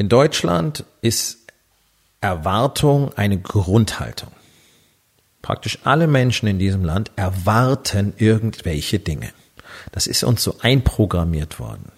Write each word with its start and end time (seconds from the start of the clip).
In 0.00 0.08
Deutschland 0.08 0.84
ist 1.00 1.38
Erwartung 2.20 3.12
eine 3.14 3.36
Grundhaltung. 3.36 4.30
Praktisch 5.42 5.80
alle 5.82 6.06
Menschen 6.06 6.46
in 6.46 6.60
diesem 6.60 6.84
Land 6.84 7.10
erwarten 7.16 8.14
irgendwelche 8.16 9.00
Dinge. 9.00 9.30
Das 9.90 10.06
ist 10.06 10.22
uns 10.22 10.44
so 10.44 10.54
einprogrammiert 10.60 11.58
worden. 11.58 11.90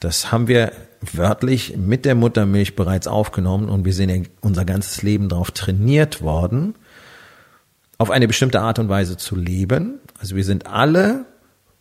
Das 0.00 0.32
haben 0.32 0.48
wir 0.48 0.72
wörtlich 1.02 1.76
mit 1.76 2.06
der 2.06 2.14
Muttermilch 2.14 2.74
bereits 2.74 3.06
aufgenommen 3.06 3.68
und 3.68 3.84
wir 3.84 3.92
sind 3.92 4.30
unser 4.40 4.64
ganzes 4.64 5.02
Leben 5.02 5.28
darauf 5.28 5.50
trainiert 5.50 6.22
worden, 6.22 6.74
auf 7.98 8.10
eine 8.10 8.28
bestimmte 8.28 8.62
Art 8.62 8.78
und 8.78 8.88
Weise 8.88 9.18
zu 9.18 9.36
leben. 9.36 10.00
Also 10.18 10.36
wir 10.36 10.44
sind 10.44 10.68
alle 10.68 11.26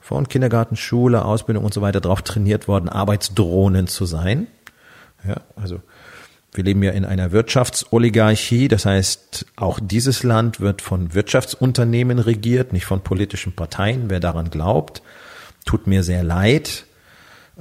von 0.02 0.28
Kindergarten, 0.28 0.76
Schule, 0.76 1.24
Ausbildung 1.24 1.64
und 1.64 1.74
so 1.74 1.82
weiter 1.82 2.02
darauf 2.02 2.24
trainiert 2.24 2.68
worden, 2.68 2.90
Arbeitsdrohnen 2.90 3.88
zu 3.88 4.06
sein. 4.06 4.48
Ja, 5.28 5.42
also 5.56 5.82
wir 6.54 6.64
leben 6.64 6.84
ja 6.84 6.92
in 6.92 7.06
einer 7.06 7.32
Wirtschaftsoligarchie, 7.32 8.68
das 8.68 8.86
heißt, 8.86 9.46
auch 9.58 9.80
dieses 9.82 10.24
Land 10.24 10.62
wird 10.62 10.82
von 10.82 11.14
Wirtschaftsunternehmen 11.14 12.20
regiert, 12.20 12.74
nicht 12.74 12.86
von 12.86 13.02
politischen 13.02 13.54
Parteien. 13.54 14.10
Wer 14.10 14.20
daran 14.20 14.50
glaubt, 14.50 15.02
tut 15.66 15.88
mir 15.88 16.04
sehr 16.04 16.24
leid, 16.24 16.86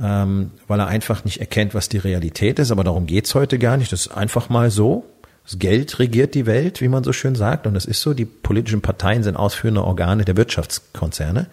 ähm, 0.00 0.52
weil 0.68 0.80
er 0.80 0.86
einfach 0.86 1.24
nicht 1.24 1.40
erkennt, 1.40 1.74
was 1.74 1.88
die 1.88 1.98
Realität 1.98 2.58
ist. 2.58 2.70
Aber 2.70 2.84
darum 2.84 3.06
geht's 3.06 3.34
heute 3.34 3.58
gar 3.58 3.76
nicht. 3.76 3.92
Das 3.92 4.06
ist 4.06 4.12
einfach 4.12 4.48
mal 4.48 4.70
so. 4.70 5.04
Das 5.44 5.58
Geld 5.58 5.98
regiert 5.98 6.34
die 6.34 6.46
Welt, 6.46 6.80
wie 6.80 6.88
man 6.88 7.04
so 7.04 7.12
schön 7.12 7.34
sagt. 7.34 7.66
Und 7.66 7.74
das 7.74 7.84
ist 7.84 8.00
so. 8.00 8.14
Die 8.14 8.24
politischen 8.24 8.80
Parteien 8.80 9.22
sind 9.22 9.36
ausführende 9.36 9.84
Organe 9.84 10.24
der 10.24 10.36
Wirtschaftskonzerne. 10.36 11.48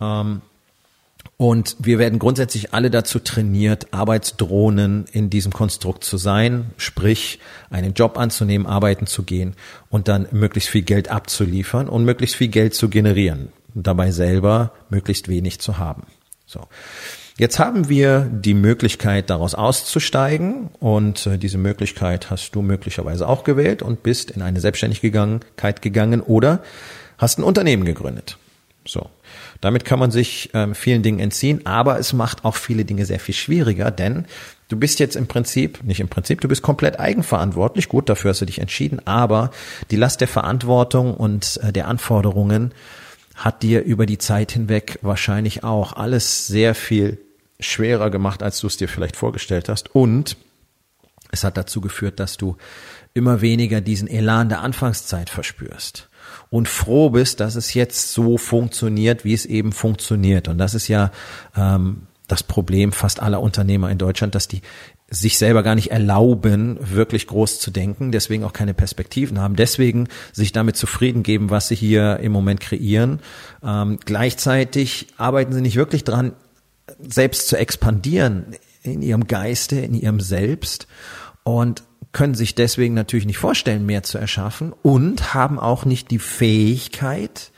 Ähm, 0.00 0.42
und 1.36 1.76
wir 1.78 1.98
werden 1.98 2.18
grundsätzlich 2.18 2.72
alle 2.74 2.90
dazu 2.90 3.18
trainiert, 3.18 3.92
Arbeitsdrohnen 3.92 5.06
in 5.12 5.30
diesem 5.30 5.52
Konstrukt 5.52 6.04
zu 6.04 6.16
sein, 6.16 6.70
sprich 6.76 7.40
einen 7.70 7.94
Job 7.94 8.18
anzunehmen, 8.18 8.66
arbeiten 8.66 9.06
zu 9.06 9.22
gehen 9.22 9.54
und 9.90 10.08
dann 10.08 10.26
möglichst 10.30 10.70
viel 10.70 10.82
Geld 10.82 11.10
abzuliefern 11.10 11.88
und 11.88 12.04
möglichst 12.04 12.36
viel 12.36 12.48
Geld 12.48 12.74
zu 12.74 12.88
generieren 12.88 13.48
dabei 13.76 14.10
selber 14.10 14.72
möglichst 14.88 15.28
wenig 15.28 15.60
zu 15.60 15.78
haben. 15.78 16.04
So. 16.46 16.66
Jetzt 17.38 17.58
haben 17.58 17.90
wir 17.90 18.20
die 18.20 18.54
Möglichkeit, 18.54 19.28
daraus 19.28 19.54
auszusteigen 19.54 20.70
und 20.80 21.26
äh, 21.26 21.36
diese 21.36 21.58
Möglichkeit 21.58 22.30
hast 22.30 22.52
du 22.52 22.62
möglicherweise 22.62 23.28
auch 23.28 23.44
gewählt 23.44 23.82
und 23.82 24.02
bist 24.02 24.30
in 24.30 24.40
eine 24.40 24.60
Selbstständigkeit 24.60 25.82
gegangen 25.82 26.22
oder 26.22 26.62
hast 27.18 27.38
ein 27.38 27.44
Unternehmen 27.44 27.84
gegründet. 27.84 28.38
So. 28.86 29.10
Damit 29.60 29.84
kann 29.84 29.98
man 29.98 30.10
sich 30.10 30.50
ähm, 30.54 30.74
vielen 30.74 31.02
Dingen 31.02 31.18
entziehen, 31.18 31.64
aber 31.64 31.98
es 31.98 32.12
macht 32.12 32.44
auch 32.44 32.56
viele 32.56 32.84
Dinge 32.84 33.06
sehr 33.06 33.20
viel 33.20 33.34
schwieriger, 33.34 33.90
denn 33.90 34.26
du 34.68 34.76
bist 34.76 34.98
jetzt 34.98 35.16
im 35.16 35.26
Prinzip, 35.26 35.82
nicht 35.84 36.00
im 36.00 36.08
Prinzip, 36.08 36.40
du 36.40 36.48
bist 36.48 36.62
komplett 36.62 37.00
eigenverantwortlich. 37.00 37.88
Gut, 37.88 38.08
dafür 38.08 38.30
hast 38.30 38.40
du 38.40 38.46
dich 38.46 38.60
entschieden, 38.60 39.06
aber 39.06 39.50
die 39.90 39.96
Last 39.96 40.20
der 40.20 40.28
Verantwortung 40.28 41.14
und 41.14 41.58
äh, 41.62 41.72
der 41.72 41.88
Anforderungen 41.88 42.72
hat 43.34 43.62
dir 43.62 43.82
über 43.82 44.06
die 44.06 44.18
Zeit 44.18 44.52
hinweg 44.52 44.98
wahrscheinlich 45.02 45.62
auch 45.62 45.92
alles 45.92 46.46
sehr 46.46 46.74
viel 46.74 47.18
schwerer 47.60 48.10
gemacht, 48.10 48.42
als 48.42 48.60
du 48.60 48.66
es 48.66 48.76
dir 48.76 48.88
vielleicht 48.88 49.16
vorgestellt 49.16 49.68
hast. 49.68 49.94
Und 49.94 50.36
es 51.30 51.44
hat 51.44 51.56
dazu 51.56 51.80
geführt, 51.80 52.18
dass 52.18 52.36
du 52.36 52.56
immer 53.12 53.40
weniger 53.40 53.80
diesen 53.80 54.08
Elan 54.08 54.48
der 54.48 54.60
Anfangszeit 54.60 55.28
verspürst 55.28 56.08
und 56.50 56.68
froh 56.68 57.10
bist, 57.10 57.40
dass 57.40 57.54
es 57.54 57.74
jetzt 57.74 58.12
so 58.12 58.38
funktioniert, 58.38 59.24
wie 59.24 59.34
es 59.34 59.46
eben 59.46 59.72
funktioniert. 59.72 60.48
Und 60.48 60.58
das 60.58 60.74
ist 60.74 60.88
ja 60.88 61.10
ähm, 61.56 62.06
das 62.28 62.42
Problem 62.42 62.92
fast 62.92 63.20
aller 63.20 63.40
Unternehmer 63.40 63.90
in 63.90 63.98
Deutschland, 63.98 64.34
dass 64.34 64.48
die 64.48 64.62
sich 65.08 65.38
selber 65.38 65.62
gar 65.62 65.76
nicht 65.76 65.92
erlauben, 65.92 66.78
wirklich 66.80 67.28
groß 67.28 67.60
zu 67.60 67.70
denken, 67.70 68.10
deswegen 68.10 68.42
auch 68.42 68.52
keine 68.52 68.74
Perspektiven 68.74 69.38
haben, 69.38 69.54
deswegen 69.54 70.08
sich 70.32 70.50
damit 70.50 70.76
zufrieden 70.76 71.22
geben, 71.22 71.50
was 71.50 71.68
sie 71.68 71.76
hier 71.76 72.18
im 72.18 72.32
Moment 72.32 72.60
kreieren. 72.60 73.20
Ähm, 73.62 74.00
gleichzeitig 74.04 75.06
arbeiten 75.16 75.52
sie 75.52 75.60
nicht 75.60 75.76
wirklich 75.76 76.02
dran, 76.02 76.32
selbst 76.98 77.48
zu 77.48 77.56
expandieren 77.56 78.56
in 78.82 79.02
ihrem 79.02 79.28
Geiste, 79.28 79.76
in 79.76 79.94
ihrem 79.94 80.18
Selbst 80.18 80.88
und 81.44 81.84
können 82.16 82.34
sich 82.34 82.54
deswegen 82.54 82.94
natürlich 82.94 83.26
nicht 83.26 83.36
vorstellen, 83.36 83.84
mehr 83.84 84.02
zu 84.02 84.16
erschaffen 84.16 84.72
und 84.80 85.34
haben 85.34 85.58
auch 85.58 85.84
nicht 85.84 86.10
die 86.10 86.18
Fähigkeit, 86.18 87.50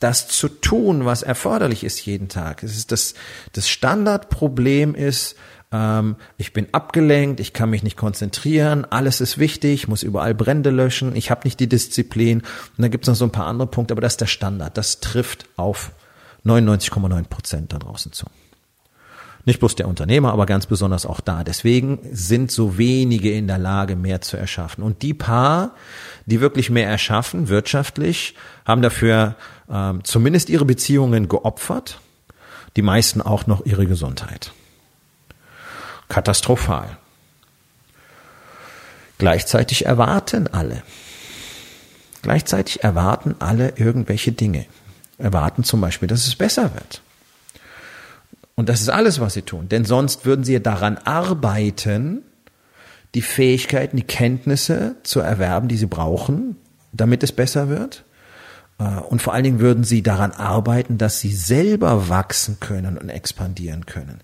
das 0.00 0.28
zu 0.28 0.48
tun, 0.48 1.06
was 1.06 1.22
erforderlich 1.22 1.82
ist 1.82 2.04
jeden 2.04 2.28
Tag. 2.28 2.62
Es 2.62 2.76
ist 2.76 2.92
das, 2.92 3.14
das 3.54 3.70
Standardproblem 3.70 4.94
ist, 4.94 5.34
ähm, 5.72 6.16
ich 6.36 6.52
bin 6.52 6.66
abgelenkt, 6.72 7.40
ich 7.40 7.54
kann 7.54 7.70
mich 7.70 7.82
nicht 7.82 7.96
konzentrieren, 7.96 8.84
alles 8.84 9.22
ist 9.22 9.38
wichtig, 9.38 9.88
muss 9.88 10.02
überall 10.02 10.34
Brände 10.34 10.68
löschen, 10.68 11.16
ich 11.16 11.30
habe 11.30 11.40
nicht 11.44 11.58
die 11.58 11.66
Disziplin. 11.66 12.40
Und 12.40 12.46
dann 12.76 12.90
gibt 12.90 13.04
es 13.04 13.08
noch 13.08 13.16
so 13.16 13.24
ein 13.24 13.32
paar 13.32 13.46
andere 13.46 13.66
Punkte, 13.66 13.94
aber 13.94 14.02
das 14.02 14.12
ist 14.12 14.20
der 14.20 14.26
Standard. 14.26 14.76
Das 14.76 15.00
trifft 15.00 15.48
auf 15.56 15.92
99,9 16.44 17.24
Prozent 17.28 17.72
da 17.72 17.78
draußen 17.78 18.12
zu. 18.12 18.26
Nicht 19.46 19.60
bloß 19.60 19.76
der 19.76 19.86
Unternehmer, 19.86 20.32
aber 20.32 20.44
ganz 20.44 20.66
besonders 20.66 21.06
auch 21.06 21.20
da. 21.20 21.44
Deswegen 21.44 22.00
sind 22.10 22.50
so 22.50 22.78
wenige 22.78 23.30
in 23.30 23.46
der 23.46 23.58
Lage, 23.58 23.94
mehr 23.94 24.20
zu 24.20 24.36
erschaffen. 24.36 24.82
Und 24.82 25.02
die 25.02 25.14
paar, 25.14 25.76
die 26.26 26.40
wirklich 26.40 26.68
mehr 26.68 26.88
erschaffen, 26.88 27.48
wirtschaftlich, 27.48 28.34
haben 28.64 28.82
dafür 28.82 29.36
ähm, 29.70 30.02
zumindest 30.02 30.50
ihre 30.50 30.64
Beziehungen 30.64 31.28
geopfert, 31.28 32.00
die 32.74 32.82
meisten 32.82 33.22
auch 33.22 33.46
noch 33.46 33.64
ihre 33.64 33.86
Gesundheit. 33.86 34.50
Katastrophal. 36.08 36.98
Gleichzeitig 39.18 39.86
erwarten 39.86 40.48
alle. 40.48 40.82
Gleichzeitig 42.22 42.82
erwarten 42.82 43.36
alle 43.38 43.74
irgendwelche 43.76 44.32
Dinge. 44.32 44.66
Erwarten 45.18 45.62
zum 45.62 45.80
Beispiel, 45.80 46.08
dass 46.08 46.26
es 46.26 46.34
besser 46.34 46.74
wird. 46.74 47.00
Und 48.56 48.70
das 48.70 48.80
ist 48.80 48.88
alles, 48.88 49.20
was 49.20 49.34
sie 49.34 49.42
tun. 49.42 49.68
Denn 49.68 49.84
sonst 49.84 50.24
würden 50.24 50.44
sie 50.44 50.60
daran 50.62 50.96
arbeiten, 50.98 52.22
die 53.14 53.22
Fähigkeiten, 53.22 53.96
die 53.96 54.02
Kenntnisse 54.02 54.96
zu 55.02 55.20
erwerben, 55.20 55.68
die 55.68 55.76
sie 55.76 55.86
brauchen, 55.86 56.56
damit 56.92 57.22
es 57.22 57.32
besser 57.32 57.68
wird. 57.68 58.04
Äh, 58.78 58.84
und 58.84 59.22
vor 59.22 59.34
allen 59.34 59.44
Dingen 59.44 59.60
würden 59.60 59.84
sie 59.84 60.02
daran 60.02 60.32
arbeiten, 60.32 60.98
dass 60.98 61.20
sie 61.20 61.32
selber 61.32 62.08
wachsen 62.08 62.58
können 62.58 62.98
und 62.98 63.10
expandieren 63.10 63.86
können. 63.86 64.20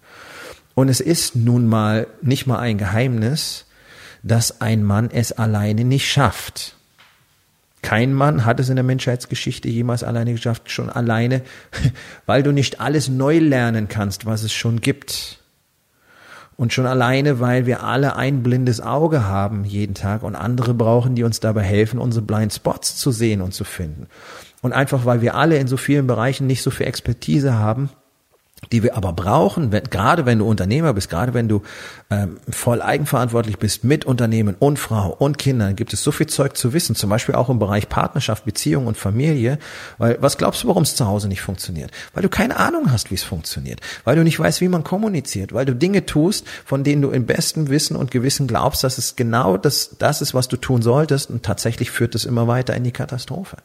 Und 0.74 0.88
es 0.88 1.00
ist 1.00 1.36
nun 1.36 1.66
mal 1.66 2.06
nicht 2.22 2.46
mal 2.46 2.58
ein 2.58 2.78
Geheimnis, 2.78 3.66
dass 4.22 4.62
ein 4.62 4.82
Mann 4.82 5.10
es 5.10 5.32
alleine 5.32 5.84
nicht 5.84 6.10
schafft. 6.10 6.76
Kein 7.82 8.14
Mann 8.14 8.44
hat 8.44 8.60
es 8.60 8.68
in 8.68 8.76
der 8.76 8.84
Menschheitsgeschichte 8.84 9.68
jemals 9.68 10.04
alleine 10.04 10.32
geschafft, 10.32 10.70
schon 10.70 10.88
alleine, 10.88 11.42
weil 12.26 12.42
du 12.42 12.52
nicht 12.52 12.80
alles 12.80 13.08
neu 13.08 13.38
lernen 13.38 13.88
kannst, 13.88 14.24
was 14.24 14.44
es 14.44 14.52
schon 14.52 14.80
gibt. 14.80 15.38
Und 16.56 16.72
schon 16.72 16.86
alleine, 16.86 17.40
weil 17.40 17.66
wir 17.66 17.82
alle 17.82 18.14
ein 18.14 18.42
blindes 18.42 18.80
Auge 18.80 19.26
haben 19.26 19.64
jeden 19.64 19.94
Tag 19.94 20.22
und 20.22 20.36
andere 20.36 20.74
brauchen, 20.74 21.16
die 21.16 21.24
uns 21.24 21.40
dabei 21.40 21.62
helfen, 21.62 21.98
unsere 21.98 22.24
Blind 22.24 22.52
Spots 22.52 22.96
zu 22.96 23.10
sehen 23.10 23.40
und 23.40 23.52
zu 23.52 23.64
finden. 23.64 24.06
Und 24.60 24.72
einfach, 24.72 25.04
weil 25.04 25.22
wir 25.22 25.34
alle 25.34 25.56
in 25.56 25.66
so 25.66 25.76
vielen 25.76 26.06
Bereichen 26.06 26.46
nicht 26.46 26.62
so 26.62 26.70
viel 26.70 26.86
Expertise 26.86 27.54
haben, 27.54 27.90
die 28.70 28.82
wir 28.82 28.96
aber 28.96 29.12
brauchen, 29.12 29.72
wenn, 29.72 29.84
gerade 29.84 30.24
wenn 30.24 30.38
du 30.38 30.46
Unternehmer 30.46 30.94
bist, 30.94 31.10
gerade 31.10 31.34
wenn 31.34 31.48
du 31.48 31.62
ähm, 32.10 32.38
voll 32.48 32.80
eigenverantwortlich 32.80 33.58
bist 33.58 33.84
mit 33.84 34.04
Unternehmen 34.04 34.54
und 34.58 34.78
Frau 34.78 35.10
und 35.10 35.36
Kindern, 35.36 35.74
gibt 35.74 35.92
es 35.92 36.02
so 36.02 36.12
viel 36.12 36.28
Zeug 36.28 36.56
zu 36.56 36.72
wissen, 36.72 36.94
zum 36.94 37.10
Beispiel 37.10 37.34
auch 37.34 37.50
im 37.50 37.58
Bereich 37.58 37.88
Partnerschaft, 37.88 38.44
Beziehung 38.44 38.86
und 38.86 38.96
Familie. 38.96 39.58
Weil 39.98 40.16
was 40.20 40.38
glaubst 40.38 40.62
du, 40.62 40.68
warum 40.68 40.84
es 40.84 40.94
zu 40.94 41.06
Hause 41.06 41.28
nicht 41.28 41.42
funktioniert? 41.42 41.90
Weil 42.14 42.22
du 42.22 42.28
keine 42.28 42.56
Ahnung 42.56 42.92
hast, 42.92 43.10
wie 43.10 43.16
es 43.16 43.24
funktioniert, 43.24 43.80
weil 44.04 44.16
du 44.16 44.22
nicht 44.22 44.38
weißt, 44.38 44.60
wie 44.60 44.68
man 44.68 44.84
kommuniziert, 44.84 45.52
weil 45.52 45.66
du 45.66 45.74
Dinge 45.74 46.06
tust, 46.06 46.46
von 46.64 46.84
denen 46.84 47.02
du 47.02 47.10
im 47.10 47.26
besten 47.26 47.68
Wissen 47.68 47.96
und 47.96 48.10
Gewissen 48.10 48.46
glaubst, 48.46 48.84
dass 48.84 48.96
es 48.96 49.16
genau 49.16 49.56
das, 49.56 49.96
das 49.98 50.22
ist, 50.22 50.34
was 50.34 50.48
du 50.48 50.56
tun 50.56 50.82
solltest, 50.82 51.30
und 51.30 51.42
tatsächlich 51.42 51.90
führt 51.90 52.14
es 52.14 52.24
immer 52.24 52.46
weiter 52.46 52.74
in 52.74 52.84
die 52.84 52.92
Katastrophe. 52.92 53.56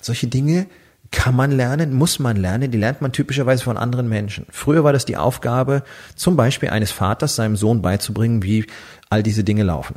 Solche 0.00 0.26
Dinge 0.26 0.66
kann 1.14 1.36
man 1.36 1.52
lernen, 1.52 1.94
muss 1.94 2.18
man 2.18 2.36
lernen, 2.36 2.70
die 2.70 2.78
lernt 2.78 3.00
man 3.00 3.12
typischerweise 3.12 3.62
von 3.62 3.76
anderen 3.76 4.08
Menschen. 4.08 4.46
Früher 4.50 4.84
war 4.84 4.92
das 4.92 5.04
die 5.04 5.16
Aufgabe, 5.16 5.82
zum 6.16 6.36
Beispiel 6.36 6.70
eines 6.70 6.90
Vaters 6.90 7.36
seinem 7.36 7.56
Sohn 7.56 7.80
beizubringen, 7.80 8.42
wie 8.42 8.66
all 9.10 9.22
diese 9.22 9.44
Dinge 9.44 9.62
laufen. 9.62 9.94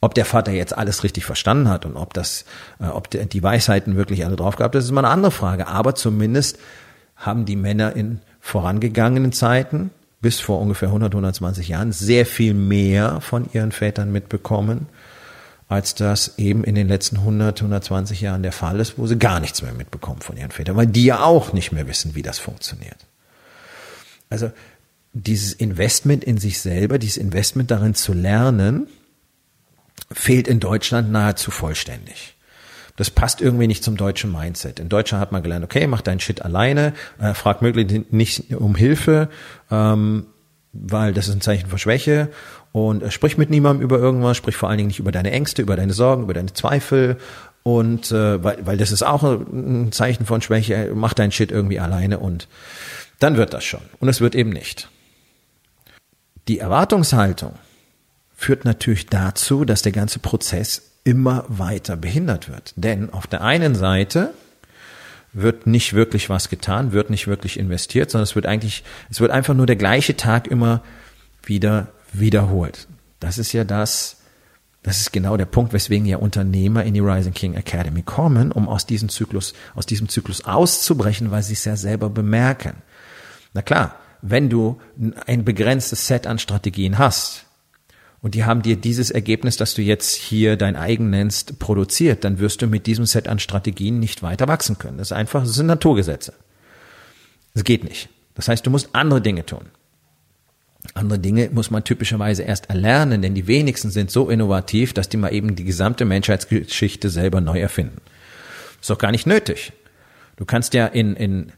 Ob 0.00 0.14
der 0.14 0.24
Vater 0.24 0.52
jetzt 0.52 0.76
alles 0.76 1.04
richtig 1.04 1.24
verstanden 1.24 1.68
hat 1.68 1.86
und 1.86 1.96
ob 1.96 2.12
das, 2.12 2.44
äh, 2.80 2.86
ob 2.86 3.08
die 3.10 3.42
Weisheiten 3.42 3.96
wirklich 3.96 4.24
alle 4.24 4.36
drauf 4.36 4.56
gehabt, 4.56 4.74
das 4.74 4.84
ist 4.84 4.90
mal 4.90 5.04
eine 5.04 5.14
andere 5.14 5.30
Frage. 5.30 5.68
Aber 5.68 5.94
zumindest 5.94 6.58
haben 7.14 7.44
die 7.44 7.56
Männer 7.56 7.94
in 7.96 8.20
vorangegangenen 8.40 9.32
Zeiten 9.32 9.90
bis 10.20 10.40
vor 10.40 10.60
ungefähr 10.60 10.88
100, 10.88 11.14
120 11.14 11.68
Jahren 11.68 11.92
sehr 11.92 12.26
viel 12.26 12.52
mehr 12.52 13.20
von 13.20 13.48
ihren 13.52 13.72
Vätern 13.72 14.10
mitbekommen 14.12 14.86
als 15.68 15.94
das 15.94 16.38
eben 16.38 16.62
in 16.64 16.74
den 16.74 16.88
letzten 16.88 17.16
100, 17.18 17.60
120 17.60 18.20
Jahren 18.20 18.42
der 18.42 18.52
Fall 18.52 18.78
ist, 18.78 18.98
wo 18.98 19.06
sie 19.06 19.18
gar 19.18 19.40
nichts 19.40 19.62
mehr 19.62 19.72
mitbekommen 19.72 20.20
von 20.20 20.36
ihren 20.36 20.52
Vätern, 20.52 20.76
weil 20.76 20.86
die 20.86 21.04
ja 21.04 21.24
auch 21.24 21.52
nicht 21.52 21.72
mehr 21.72 21.88
wissen, 21.88 22.14
wie 22.14 22.22
das 22.22 22.38
funktioniert. 22.38 23.06
Also 24.30 24.52
dieses 25.12 25.52
Investment 25.52 26.22
in 26.24 26.38
sich 26.38 26.60
selber, 26.60 26.98
dieses 26.98 27.16
Investment 27.16 27.70
darin 27.70 27.94
zu 27.94 28.12
lernen, 28.12 28.86
fehlt 30.12 30.46
in 30.46 30.60
Deutschland 30.60 31.10
nahezu 31.10 31.50
vollständig. 31.50 32.34
Das 32.96 33.10
passt 33.10 33.40
irgendwie 33.40 33.66
nicht 33.66 33.84
zum 33.84 33.96
deutschen 33.96 34.32
Mindset. 34.32 34.80
In 34.80 34.88
Deutschland 34.88 35.20
hat 35.20 35.32
man 35.32 35.42
gelernt, 35.42 35.64
okay, 35.64 35.86
mach 35.86 36.00
deinen 36.00 36.20
Shit 36.20 36.42
alleine, 36.42 36.94
äh, 37.18 37.34
frag 37.34 37.60
möglichst 37.60 38.12
nicht 38.12 38.54
um 38.54 38.74
Hilfe, 38.74 39.28
ähm, 39.70 40.26
weil 40.72 41.12
das 41.12 41.28
ist 41.28 41.34
ein 41.34 41.40
Zeichen 41.40 41.68
von 41.68 41.78
Schwäche 41.78 42.28
und 42.76 43.02
äh, 43.02 43.10
sprich 43.10 43.38
mit 43.38 43.48
niemandem 43.48 43.82
über 43.82 43.98
irgendwas, 43.98 44.36
sprich 44.36 44.54
vor 44.54 44.68
allen 44.68 44.76
Dingen 44.76 44.88
nicht 44.88 44.98
über 44.98 45.10
deine 45.10 45.30
Ängste, 45.30 45.62
über 45.62 45.76
deine 45.76 45.94
Sorgen, 45.94 46.24
über 46.24 46.34
deine 46.34 46.52
Zweifel 46.52 47.16
und 47.62 48.12
äh, 48.12 48.44
weil, 48.44 48.66
weil 48.66 48.76
das 48.76 48.92
ist 48.92 49.02
auch 49.02 49.22
ein 49.22 49.92
Zeichen 49.92 50.26
von 50.26 50.42
Schwäche, 50.42 50.92
mach 50.94 51.14
dein 51.14 51.32
Shit 51.32 51.50
irgendwie 51.50 51.80
alleine 51.80 52.18
und 52.18 52.48
dann 53.18 53.38
wird 53.38 53.54
das 53.54 53.64
schon 53.64 53.80
und 53.98 54.10
es 54.10 54.20
wird 54.20 54.34
eben 54.34 54.50
nicht. 54.50 54.90
Die 56.48 56.58
Erwartungshaltung 56.58 57.54
führt 58.36 58.66
natürlich 58.66 59.06
dazu, 59.06 59.64
dass 59.64 59.80
der 59.80 59.92
ganze 59.92 60.18
Prozess 60.18 60.82
immer 61.02 61.46
weiter 61.48 61.96
behindert 61.96 62.50
wird. 62.50 62.74
Denn 62.76 63.10
auf 63.10 63.26
der 63.26 63.40
einen 63.40 63.74
Seite 63.74 64.34
wird 65.32 65.66
nicht 65.66 65.94
wirklich 65.94 66.28
was 66.28 66.50
getan, 66.50 66.92
wird 66.92 67.08
nicht 67.08 67.26
wirklich 67.26 67.58
investiert, 67.58 68.10
sondern 68.10 68.24
es 68.24 68.34
wird 68.34 68.44
eigentlich, 68.44 68.84
es 69.08 69.20
wird 69.20 69.30
einfach 69.30 69.54
nur 69.54 69.66
der 69.66 69.76
gleiche 69.76 70.14
Tag 70.16 70.46
immer 70.46 70.82
wieder 71.42 71.88
wiederholt. 72.20 72.88
Das 73.20 73.38
ist 73.38 73.52
ja 73.52 73.64
das, 73.64 74.18
das 74.82 75.00
ist 75.00 75.12
genau 75.12 75.36
der 75.36 75.46
Punkt, 75.46 75.72
weswegen 75.72 76.06
ja 76.06 76.18
Unternehmer 76.18 76.84
in 76.84 76.94
die 76.94 77.00
Rising 77.00 77.34
King 77.34 77.54
Academy 77.54 78.02
kommen, 78.02 78.52
um 78.52 78.68
aus 78.68 78.86
diesem 78.86 79.08
Zyklus, 79.08 79.54
aus 79.74 79.86
diesem 79.86 80.08
Zyklus 80.08 80.44
auszubrechen, 80.44 81.30
weil 81.30 81.42
sie 81.42 81.54
es 81.54 81.64
ja 81.64 81.76
selber 81.76 82.10
bemerken. 82.10 82.74
Na 83.52 83.62
klar, 83.62 83.96
wenn 84.22 84.48
du 84.48 84.80
ein 85.26 85.44
begrenztes 85.44 86.06
Set 86.06 86.26
an 86.26 86.38
Strategien 86.38 86.98
hast, 86.98 87.46
und 88.22 88.34
die 88.34 88.44
haben 88.44 88.62
dir 88.62 88.76
dieses 88.76 89.10
Ergebnis, 89.12 89.56
das 89.56 89.74
du 89.74 89.82
jetzt 89.82 90.16
hier 90.16 90.56
dein 90.56 90.74
eigen 90.74 91.10
nennst, 91.10 91.60
produziert, 91.60 92.24
dann 92.24 92.40
wirst 92.40 92.60
du 92.60 92.66
mit 92.66 92.86
diesem 92.86 93.06
Set 93.06 93.28
an 93.28 93.38
Strategien 93.38 94.00
nicht 94.00 94.22
weiter 94.22 94.48
wachsen 94.48 94.78
können. 94.78 94.98
Das 94.98 95.08
ist 95.08 95.12
einfach, 95.12 95.42
das 95.42 95.54
sind 95.54 95.66
Naturgesetze. 95.66 96.32
Das 97.54 97.62
geht 97.62 97.84
nicht. 97.84 98.08
Das 98.34 98.48
heißt, 98.48 98.66
du 98.66 98.70
musst 98.70 98.88
andere 98.94 99.20
Dinge 99.20 99.46
tun. 99.46 99.66
Andere 100.94 101.18
Dinge 101.18 101.50
muss 101.52 101.70
man 101.70 101.84
typischerweise 101.84 102.42
erst 102.42 102.70
erlernen, 102.70 103.22
denn 103.22 103.34
die 103.34 103.46
wenigsten 103.46 103.90
sind 103.90 104.10
so 104.10 104.28
innovativ, 104.30 104.92
dass 104.92 105.08
die 105.08 105.16
mal 105.16 105.32
eben 105.32 105.56
die 105.56 105.64
gesamte 105.64 106.04
Menschheitsgeschichte 106.04 107.10
selber 107.10 107.40
neu 107.40 107.60
erfinden. 107.60 108.00
Ist 108.80 108.90
doch 108.90 108.98
gar 108.98 109.10
nicht 109.10 109.26
nötig. 109.26 109.72
Du 110.36 110.44
kannst 110.44 110.74
ja 110.74 110.86
in, 110.86 111.16
in 111.16 111.52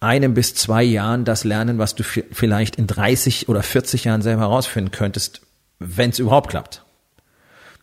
einem 0.00 0.34
bis 0.34 0.54
zwei 0.54 0.82
Jahren 0.82 1.24
das 1.24 1.44
lernen, 1.44 1.78
was 1.78 1.94
du 1.94 2.02
vielleicht 2.04 2.76
in 2.76 2.86
30 2.86 3.48
oder 3.48 3.62
40 3.62 4.04
Jahren 4.04 4.22
selber 4.22 4.42
herausfinden 4.42 4.90
könntest, 4.90 5.42
wenn 5.78 6.10
es 6.10 6.18
überhaupt 6.18 6.50
klappt. 6.50 6.84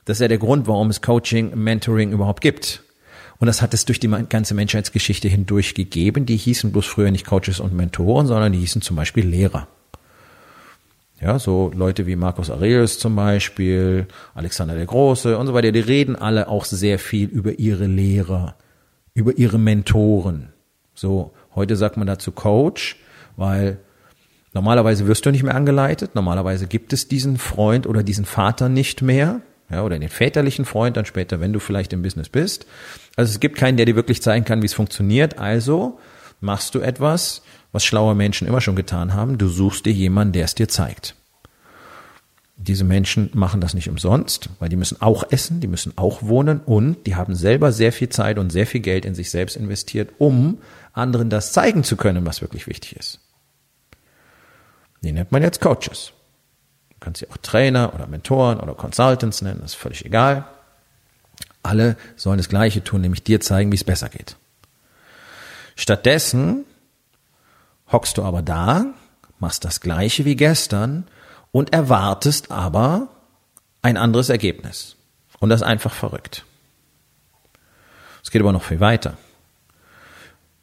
Das 0.05 0.17
ist 0.17 0.21
ja 0.21 0.27
der 0.27 0.37
Grund, 0.37 0.67
warum 0.67 0.89
es 0.89 1.01
Coaching, 1.01 1.55
Mentoring 1.55 2.11
überhaupt 2.11 2.41
gibt. 2.41 2.83
Und 3.37 3.47
das 3.47 3.61
hat 3.61 3.73
es 3.73 3.85
durch 3.85 3.99
die 3.99 4.07
ganze 4.07 4.53
Menschheitsgeschichte 4.53 5.27
hindurch 5.27 5.73
gegeben. 5.73 6.25
Die 6.25 6.37
hießen 6.37 6.71
bloß 6.71 6.85
früher 6.85 7.11
nicht 7.11 7.25
Coaches 7.25 7.59
und 7.59 7.73
Mentoren, 7.73 8.27
sondern 8.27 8.53
die 8.53 8.59
hießen 8.59 8.81
zum 8.81 8.95
Beispiel 8.95 9.25
Lehrer. 9.25 9.67
Ja, 11.25 11.39
so 11.39 11.71
Leute 11.73 12.05
wie 12.05 12.15
Markus 12.15 12.51
Aurelius 12.51 12.99
zum 12.99 13.15
Beispiel, 13.15 14.07
Alexander 14.35 14.75
der 14.75 14.85
Große 14.85 15.37
und 15.37 15.47
so 15.47 15.55
weiter, 15.55 15.71
die 15.71 15.79
reden 15.79 16.15
alle 16.15 16.47
auch 16.47 16.65
sehr 16.65 16.99
viel 16.99 17.27
über 17.29 17.57
ihre 17.57 17.87
Lehrer, 17.87 18.55
über 19.15 19.35
ihre 19.35 19.57
Mentoren. 19.57 20.49
So, 20.93 21.31
Heute 21.55 21.77
sagt 21.77 21.95
man 21.95 22.05
dazu 22.05 22.33
Coach, 22.33 22.97
weil 23.37 23.77
normalerweise 24.53 25.07
wirst 25.07 25.25
du 25.25 25.31
nicht 25.31 25.43
mehr 25.43 25.55
angeleitet. 25.55 26.13
Normalerweise 26.13 26.67
gibt 26.67 26.91
es 26.91 27.07
diesen 27.07 27.37
Freund 27.37 27.87
oder 27.87 28.03
diesen 28.03 28.25
Vater 28.25 28.67
nicht 28.67 29.01
mehr. 29.01 29.41
Ja, 29.71 29.83
oder 29.83 29.97
den 29.97 30.09
väterlichen 30.09 30.65
Freund 30.65 30.95
dann 30.95 31.05
später, 31.05 31.39
wenn 31.39 31.53
du 31.53 31.59
vielleicht 31.59 31.91
im 31.93 32.03
Business 32.03 32.29
bist. 32.29 32.67
Also 33.15 33.31
es 33.31 33.39
gibt 33.39 33.57
keinen, 33.57 33.77
der 33.77 33.87
dir 33.87 33.95
wirklich 33.95 34.21
zeigen 34.21 34.45
kann, 34.45 34.61
wie 34.61 34.67
es 34.67 34.75
funktioniert. 34.75 35.39
Also 35.39 35.97
machst 36.39 36.75
du 36.75 36.81
etwas, 36.81 37.41
was 37.75 37.83
schlaue 37.83 38.15
Menschen 38.15 38.47
immer 38.47 38.61
schon 38.61 38.77
getan 38.77 39.13
haben. 39.13 39.37
Du 39.37 39.49
suchst 39.49 39.85
dir 39.85 39.91
jemanden, 39.91 40.31
der 40.31 40.45
es 40.45 40.55
dir 40.55 40.69
zeigt. 40.69 41.13
Diese 42.55 42.85
Menschen 42.85 43.29
machen 43.33 43.59
das 43.59 43.73
nicht 43.73 43.89
umsonst, 43.89 44.49
weil 44.59 44.69
die 44.69 44.77
müssen 44.77 45.01
auch 45.01 45.29
essen, 45.29 45.59
die 45.59 45.67
müssen 45.67 45.91
auch 45.97 46.23
wohnen 46.23 46.61
und 46.61 47.05
die 47.05 47.15
haben 47.15 47.35
selber 47.35 47.73
sehr 47.73 47.91
viel 47.91 48.07
Zeit 48.07 48.39
und 48.39 48.49
sehr 48.49 48.65
viel 48.65 48.79
Geld 48.79 49.03
in 49.03 49.13
sich 49.13 49.29
selbst 49.29 49.57
investiert, 49.57 50.11
um 50.19 50.59
anderen 50.93 51.29
das 51.29 51.51
zeigen 51.51 51.83
zu 51.83 51.97
können, 51.97 52.25
was 52.25 52.41
wirklich 52.41 52.65
wichtig 52.65 52.95
ist. 52.95 53.19
Die 55.01 55.11
nennt 55.11 55.33
man 55.33 55.43
jetzt 55.43 55.59
Coaches. 55.59 56.13
Du 56.91 56.95
kannst 57.01 57.19
sie 57.19 57.29
auch 57.29 57.37
Trainer 57.37 57.93
oder 57.93 58.07
Mentoren 58.07 58.61
oder 58.61 58.73
Consultants 58.73 59.41
nennen, 59.41 59.59
das 59.61 59.71
ist 59.71 59.77
völlig 59.77 60.05
egal. 60.05 60.45
Alle 61.61 61.97
sollen 62.15 62.37
das 62.37 62.47
Gleiche 62.47 62.85
tun, 62.85 63.01
nämlich 63.01 63.23
dir 63.23 63.41
zeigen, 63.41 63.73
wie 63.73 63.75
es 63.75 63.83
besser 63.83 64.07
geht. 64.07 64.37
Stattdessen 65.75 66.63
hockst 67.91 68.17
du 68.17 68.23
aber 68.23 68.41
da, 68.41 68.85
machst 69.39 69.65
das 69.65 69.81
Gleiche 69.81 70.25
wie 70.25 70.35
gestern 70.35 71.07
und 71.51 71.73
erwartest 71.73 72.51
aber 72.51 73.09
ein 73.81 73.97
anderes 73.97 74.29
Ergebnis. 74.29 74.95
Und 75.39 75.49
das 75.49 75.61
ist 75.61 75.67
einfach 75.67 75.93
verrückt. 75.93 76.45
Es 78.23 78.31
geht 78.31 78.41
aber 78.41 78.53
noch 78.53 78.63
viel 78.63 78.79
weiter. 78.79 79.17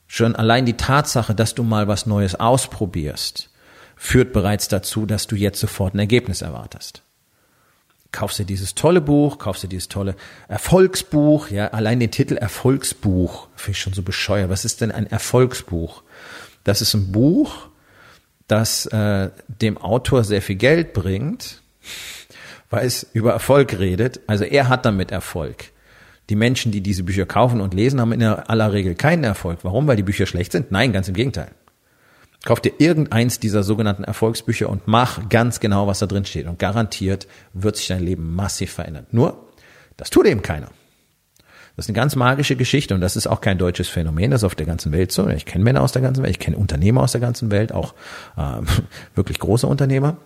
Schon 0.09 0.37
allein 0.37 0.67
die 0.67 0.77
Tatsache, 0.77 1.35
dass 1.35 1.55
du 1.55 1.63
mal 1.63 1.89
was 1.89 2.07
Neues 2.07 2.35
ausprobierst, 2.35 3.49
führt 3.97 4.33
bereits 4.33 4.69
dazu, 4.69 5.07
dass 5.07 5.27
du 5.27 5.37
jetzt 5.37 5.61
sofort 5.61 5.95
ein 5.95 6.01
Ergebnis 6.01 6.43
erwartest. 6.43 7.03
Kaufst 8.11 8.39
dir 8.39 8.45
dieses 8.45 8.75
tolle 8.75 9.01
Buch, 9.01 9.39
kaufst 9.39 9.63
dir 9.63 9.69
dieses 9.69 9.89
tolle 9.89 10.17
Erfolgsbuch, 10.49 11.49
ja, 11.49 11.69
allein 11.69 11.99
den 11.99 12.11
Titel 12.11 12.37
Erfolgsbuch, 12.37 13.49
finde 13.57 13.71
ich 13.71 13.81
schon 13.81 13.95
so 13.95 14.03
bescheuert. 14.03 14.51
Was 14.51 14.67
ist 14.67 14.83
denn 14.83 14.91
ein 14.91 15.07
Erfolgsbuch? 15.07 16.03
Das 16.65 16.81
ist 16.81 16.95
ein 16.95 17.13
Buch, 17.13 17.69
das 18.47 18.87
äh, 18.87 19.31
dem 19.49 19.79
Autor 19.79 20.25
sehr 20.25 20.43
viel 20.43 20.57
Geld 20.57 20.93
bringt, 20.93 21.63
weil 22.71 22.87
es 22.87 23.07
über 23.13 23.33
Erfolg 23.33 23.79
redet. 23.79 24.21
Also 24.27 24.45
er 24.45 24.69
hat 24.69 24.85
damit 24.85 25.11
Erfolg. 25.11 25.65
Die 26.29 26.37
Menschen, 26.37 26.73
die 26.73 26.81
diese 26.81 27.03
Bücher 27.03 27.27
kaufen 27.27 27.61
und 27.61 27.75
lesen, 27.75 28.01
haben 28.01 28.13
in 28.13 28.23
aller 28.23 28.73
Regel 28.73 28.95
keinen 28.95 29.25
Erfolg. 29.25 29.61
Warum? 29.63 29.87
Weil 29.87 29.97
die 29.97 30.03
Bücher 30.03 30.27
schlecht 30.27 30.53
sind? 30.53 30.71
Nein, 30.71 30.93
ganz 30.93 31.09
im 31.09 31.15
Gegenteil. 31.15 31.51
Kauf 32.45 32.61
dir 32.61 32.73
irgendeins 32.79 33.39
dieser 33.39 33.63
sogenannten 33.63 34.05
Erfolgsbücher 34.05 34.69
und 34.69 34.87
mach 34.87 35.29
ganz 35.29 35.61
genau, 35.61 35.87
was 35.87 36.01
da 36.01 36.07
drin 36.07 36.25
steht. 36.25 36.47
Und 36.47 36.59
garantiert 36.59 37.29
wird 37.53 37.77
sich 37.77 37.89
dein 37.89 38.03
Leben 38.03 38.35
massiv 38.35 38.73
verändern. 38.73 39.07
Nur, 39.13 39.49
das 39.97 40.11
tut 40.11 40.27
eben 40.27 40.43
keiner. 40.43 40.69
Das 41.77 41.87
ist 41.87 41.91
eine 41.91 41.97
ganz 41.97 42.17
magische 42.17 42.57
Geschichte 42.57 42.95
und 42.95 43.01
das 43.01 43.17
ist 43.17 43.27
auch 43.27 43.41
kein 43.41 43.57
deutsches 43.59 43.89
Phänomen, 43.89 44.31
das 44.31 44.41
ist 44.41 44.45
auf 44.45 44.55
der 44.55 44.67
ganzen 44.67 44.93
Welt 44.93 45.11
so. 45.11 45.29
Ich 45.29 45.47
kenne 45.47 45.65
Männer 45.65 45.81
aus 45.81 45.93
der 45.93 46.03
ganzen 46.03 46.23
Welt, 46.23 46.33
ich 46.33 46.39
kenne 46.39 46.57
Unternehmer 46.57 47.03
aus 47.03 47.13
der 47.13 47.21
ganzen 47.21 47.51
Welt, 47.51 47.73
auch 47.73 47.95
äh, 48.37 48.61
wirklich 49.15 49.39
große 49.39 49.67
Unternehmer. 49.67 50.19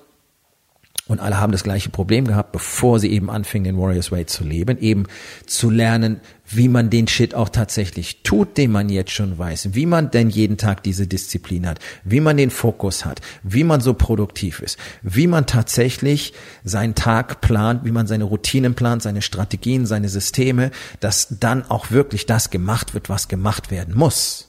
Und 1.09 1.21
alle 1.21 1.39
haben 1.39 1.53
das 1.53 1.63
gleiche 1.63 1.89
Problem 1.89 2.27
gehabt, 2.27 2.51
bevor 2.51 2.99
sie 2.99 3.13
eben 3.13 3.31
anfingen, 3.31 3.65
den 3.65 3.81
Warriors 3.81 4.11
Way 4.11 4.27
zu 4.27 4.43
leben, 4.43 4.77
eben 4.79 5.05
zu 5.47 5.71
lernen, 5.71 6.21
wie 6.49 6.69
man 6.69 6.91
den 6.91 7.07
Shit 7.07 7.33
auch 7.33 7.49
tatsächlich 7.49 8.25
tut, 8.25 8.57
den 8.57 8.73
man 8.73 8.89
jetzt 8.89 9.13
schon 9.13 9.39
weiß, 9.39 9.75
wie 9.75 9.87
man 9.87 10.11
denn 10.11 10.31
jeden 10.31 10.57
Tag 10.57 10.83
diese 10.83 11.07
Disziplin 11.07 11.69
hat, 11.69 11.79
wie 12.03 12.19
man 12.19 12.37
den 12.37 12.51
Fokus 12.51 13.05
hat, 13.05 13.21
wie 13.45 13.63
man 13.63 13.81
so 13.81 13.95
produktiv 13.95 14.59
ist, 14.61 14.79
wie 15.03 15.29
man 15.29 15.47
tatsächlich 15.47 16.33
seinen 16.65 16.97
Tag 16.97 17.41
plant, 17.41 17.85
wie 17.85 17.93
man 17.93 18.09
seine 18.09 18.25
Routinen 18.25 18.75
plant, 18.75 19.03
seine 19.03 19.23
Strategien, 19.23 19.87
seine 19.87 20.09
Systeme, 20.09 20.73
dass 20.99 21.39
dann 21.39 21.71
auch 21.71 21.93
wirklich 21.93 22.27
das 22.27 22.51
gemacht 22.51 22.95
wird, 22.95 23.09
was 23.09 23.29
gemacht 23.29 23.71
werden 23.71 23.95
muss. 23.97 24.49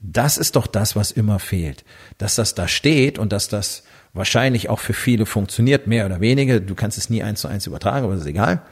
Das 0.00 0.38
ist 0.38 0.56
doch 0.56 0.66
das, 0.66 0.96
was 0.96 1.10
immer 1.10 1.38
fehlt. 1.38 1.84
Dass 2.16 2.36
das 2.36 2.54
da 2.54 2.68
steht 2.68 3.18
und 3.18 3.32
dass 3.32 3.48
das 3.48 3.82
wahrscheinlich 4.16 4.68
auch 4.68 4.80
für 4.80 4.94
viele 4.94 5.26
funktioniert, 5.26 5.86
mehr 5.86 6.06
oder 6.06 6.20
weniger. 6.20 6.60
Du 6.60 6.74
kannst 6.74 6.98
es 6.98 7.10
nie 7.10 7.22
eins 7.22 7.40
zu 7.40 7.48
eins 7.48 7.66
übertragen, 7.66 8.04
aber 8.04 8.14
das 8.14 8.22
ist 8.22 8.28
egal. 8.28 8.62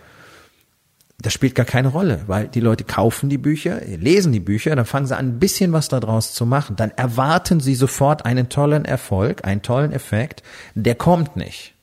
das 1.20 1.32
spielt 1.32 1.54
gar 1.54 1.64
keine 1.66 1.88
Rolle, 1.88 2.22
weil 2.26 2.48
die 2.48 2.60
Leute 2.60 2.84
kaufen 2.84 3.30
die 3.30 3.38
Bücher, 3.38 3.80
lesen 3.84 4.32
die 4.32 4.40
Bücher, 4.40 4.76
dann 4.76 4.84
fangen 4.84 5.06
sie 5.06 5.16
an, 5.16 5.28
ein 5.28 5.38
bisschen 5.38 5.72
was 5.72 5.88
daraus 5.88 6.34
zu 6.34 6.44
machen. 6.44 6.76
Dann 6.76 6.90
erwarten 6.90 7.60
sie 7.60 7.74
sofort 7.74 8.26
einen 8.26 8.48
tollen 8.48 8.84
Erfolg, 8.84 9.44
einen 9.44 9.62
tollen 9.62 9.92
Effekt. 9.92 10.42
Der 10.74 10.94
kommt 10.94 11.36
nicht. 11.36 11.74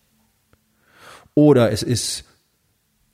Oder 1.33 1.71
es 1.71 1.81
ist 1.81 2.25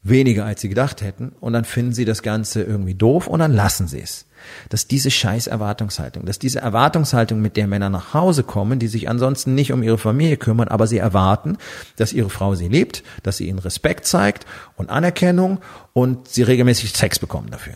weniger, 0.04 0.46
als 0.46 0.62
sie 0.62 0.70
gedacht 0.70 1.01
hätten, 1.01 1.34
und 1.39 1.54
dann 1.54 1.66
finden 1.66 1.94
sie 1.94 2.06
das 2.06 2.24
Ganze 2.24 2.63
irgendwie 2.63 2.96
doof 2.96 3.27
und 3.27 3.39
dann 3.39 3.54
lassen 3.54 3.88
sie 3.88 4.01
es. 4.01 4.27
Dass 4.70 4.88
diese 4.88 5.12
scheiß 5.12 5.48
Erwartungshaltung, 5.48 6.25
dass 6.25 6.39
diese 6.39 6.60
Erwartungshaltung, 6.60 7.42
mit 7.42 7.58
der 7.58 7.68
Männer 7.68 7.89
nach 7.89 8.13
Hause 8.13 8.44
kommen, 8.44 8.80
die 8.80 8.88
sich 8.88 9.10
ansonsten 9.10 9.56
nicht 9.56 9.72
um 9.72 9.84
ihre 9.84 9.98
Familie 9.98 10.38
kümmern, 10.38 10.68
aber 10.68 10.88
sie 10.88 10.98
erwarten, 10.98 11.58
dass 11.96 12.13
ihre 12.13 12.30
Frau 12.30 12.56
sie 12.56 12.68
liebt, 12.68 13.04
dass 13.24 13.38
sie 13.38 13.48
ihnen 13.48 13.60
Respekt 13.60 14.06
zeigt 14.06 14.46
und 14.75 14.89
Anerkennung 14.89 15.60
und 15.94 16.27
sie 16.27 16.44
regelmäßig 16.44 16.94
Sex 16.94 17.20
bekommen 17.20 17.50
dafür. 17.51 17.75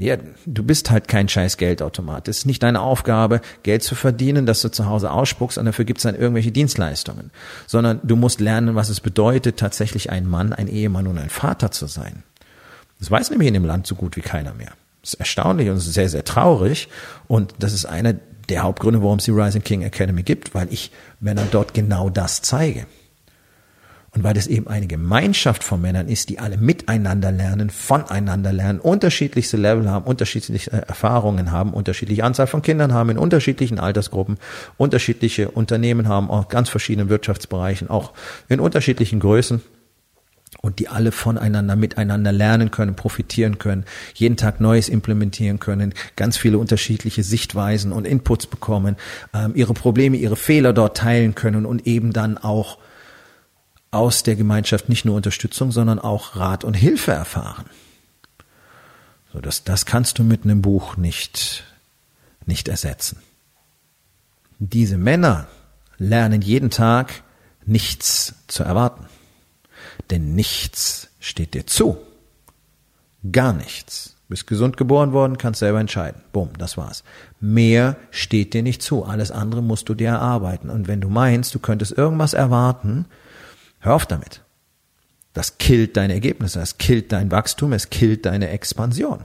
Ja, 0.00 0.16
du 0.46 0.62
bist 0.62 0.92
halt 0.92 1.08
kein 1.08 1.28
scheiß 1.28 1.56
Geldautomat. 1.56 2.28
Es 2.28 2.38
ist 2.38 2.46
nicht 2.46 2.62
deine 2.62 2.80
Aufgabe, 2.80 3.40
Geld 3.64 3.82
zu 3.82 3.96
verdienen, 3.96 4.46
dass 4.46 4.62
du 4.62 4.70
zu 4.70 4.86
Hause 4.86 5.10
ausspuckst 5.10 5.58
und 5.58 5.64
dafür 5.64 5.84
gibt's 5.84 6.04
dann 6.04 6.14
irgendwelche 6.14 6.52
Dienstleistungen. 6.52 7.32
Sondern 7.66 7.98
du 8.04 8.14
musst 8.14 8.38
lernen, 8.38 8.76
was 8.76 8.90
es 8.90 9.00
bedeutet, 9.00 9.56
tatsächlich 9.56 10.10
ein 10.10 10.24
Mann, 10.24 10.52
ein 10.52 10.68
Ehemann 10.68 11.08
und 11.08 11.18
ein 11.18 11.30
Vater 11.30 11.72
zu 11.72 11.88
sein. 11.88 12.22
Das 13.00 13.10
weiß 13.10 13.30
nämlich 13.30 13.48
in 13.48 13.54
dem 13.54 13.64
Land 13.64 13.88
so 13.88 13.96
gut 13.96 14.16
wie 14.16 14.20
keiner 14.20 14.54
mehr. 14.54 14.70
Das 15.02 15.14
ist 15.14 15.20
erstaunlich 15.20 15.70
und 15.70 15.78
sehr, 15.78 16.08
sehr 16.08 16.24
traurig. 16.24 16.88
Und 17.28 17.54
das 17.58 17.72
ist 17.72 17.86
einer 17.86 18.14
der 18.48 18.62
Hauptgründe, 18.62 19.02
warum 19.02 19.18
es 19.18 19.24
die 19.24 19.30
Rising 19.30 19.62
King 19.62 19.82
Academy 19.82 20.22
gibt, 20.22 20.54
weil 20.54 20.72
ich 20.72 20.90
Männern 21.20 21.48
dort 21.50 21.74
genau 21.74 22.10
das 22.10 22.42
zeige. 22.42 22.86
Und 24.14 24.24
weil 24.24 24.36
es 24.38 24.46
eben 24.46 24.66
eine 24.66 24.86
Gemeinschaft 24.86 25.62
von 25.62 25.80
Männern 25.80 26.08
ist, 26.08 26.30
die 26.30 26.38
alle 26.38 26.56
miteinander 26.56 27.30
lernen, 27.30 27.68
voneinander 27.68 28.52
lernen, 28.52 28.80
unterschiedlichste 28.80 29.58
Level 29.58 29.88
haben, 29.90 30.06
unterschiedliche 30.06 30.72
Erfahrungen 30.72 31.52
haben, 31.52 31.74
unterschiedliche 31.74 32.24
Anzahl 32.24 32.46
von 32.46 32.62
Kindern 32.62 32.94
haben, 32.94 33.10
in 33.10 33.18
unterschiedlichen 33.18 33.78
Altersgruppen, 33.78 34.38
unterschiedliche 34.78 35.50
Unternehmen 35.50 36.08
haben, 36.08 36.30
auch 36.30 36.48
ganz 36.48 36.70
verschiedenen 36.70 37.10
Wirtschaftsbereichen, 37.10 37.90
auch 37.90 38.14
in 38.48 38.60
unterschiedlichen 38.60 39.20
Größen 39.20 39.60
und 40.60 40.80
die 40.80 40.88
alle 40.88 41.12
voneinander, 41.12 41.76
miteinander 41.76 42.32
lernen 42.32 42.70
können, 42.70 42.96
profitieren 42.96 43.58
können, 43.58 43.84
jeden 44.14 44.36
Tag 44.36 44.60
Neues 44.60 44.88
implementieren 44.88 45.60
können, 45.60 45.94
ganz 46.16 46.36
viele 46.36 46.58
unterschiedliche 46.58 47.22
Sichtweisen 47.22 47.92
und 47.92 48.06
Inputs 48.06 48.46
bekommen, 48.46 48.96
ähm, 49.32 49.52
ihre 49.54 49.74
Probleme, 49.74 50.16
ihre 50.16 50.36
Fehler 50.36 50.72
dort 50.72 50.96
teilen 50.96 51.34
können 51.34 51.64
und 51.64 51.86
eben 51.86 52.12
dann 52.12 52.38
auch 52.38 52.78
aus 53.90 54.22
der 54.22 54.36
Gemeinschaft 54.36 54.88
nicht 54.88 55.04
nur 55.04 55.16
Unterstützung, 55.16 55.72
sondern 55.72 55.98
auch 55.98 56.36
Rat 56.36 56.64
und 56.64 56.74
Hilfe 56.74 57.12
erfahren. 57.12 57.66
So, 59.32 59.40
das, 59.40 59.64
das 59.64 59.86
kannst 59.86 60.18
du 60.18 60.24
mit 60.24 60.44
einem 60.44 60.62
Buch 60.62 60.96
nicht, 60.96 61.64
nicht 62.46 62.68
ersetzen. 62.68 63.20
Diese 64.58 64.98
Männer 64.98 65.46
lernen 65.98 66.42
jeden 66.42 66.70
Tag 66.70 67.22
nichts 67.64 68.34
zu 68.48 68.64
erwarten. 68.64 69.06
Denn 70.10 70.34
nichts 70.34 71.10
steht 71.20 71.54
dir 71.54 71.66
zu. 71.66 71.98
Gar 73.30 73.52
nichts. 73.52 74.16
Bist 74.28 74.46
gesund 74.46 74.76
geboren 74.76 75.12
worden, 75.12 75.38
kannst 75.38 75.60
selber 75.60 75.80
entscheiden. 75.80 76.20
Bumm, 76.32 76.50
das 76.58 76.76
war's. 76.76 77.02
Mehr 77.40 77.96
steht 78.10 78.52
dir 78.52 78.62
nicht 78.62 78.82
zu. 78.82 79.04
Alles 79.04 79.30
andere 79.30 79.62
musst 79.62 79.88
du 79.88 79.94
dir 79.94 80.08
erarbeiten. 80.08 80.68
Und 80.68 80.86
wenn 80.86 81.00
du 81.00 81.08
meinst, 81.08 81.54
du 81.54 81.58
könntest 81.58 81.92
irgendwas 81.96 82.34
erwarten, 82.34 83.06
Hör 83.80 83.94
auf 83.94 84.06
damit. 84.06 84.42
Das 85.34 85.58
killt 85.58 85.96
deine 85.96 86.14
Ergebnisse, 86.14 86.58
das 86.58 86.78
killt 86.78 87.12
dein 87.12 87.30
Wachstum, 87.30 87.72
es 87.72 87.90
killt 87.90 88.26
deine 88.26 88.48
Expansion. 88.48 89.20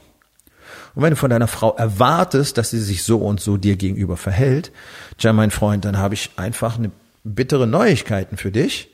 Und 0.96 1.02
wenn 1.02 1.12
du 1.12 1.16
von 1.16 1.30
deiner 1.30 1.48
Frau 1.48 1.76
erwartest, 1.76 2.58
dass 2.58 2.70
sie 2.70 2.80
sich 2.80 3.04
so 3.04 3.18
und 3.18 3.40
so 3.40 3.58
dir 3.58 3.78
gegenüber 3.78 4.18
verhält, 4.18 4.72
tja, 5.18 5.34
mein 5.34 5.50
Freund, 5.50 5.86
dann 5.86 5.98
habe 5.98 6.14
ich 6.14 6.32
einfach 6.36 6.78
eine 6.78 6.92
bittere 7.24 7.66
Neuigkeiten 7.66 8.38
für 8.38 8.52
dich. 8.52 8.93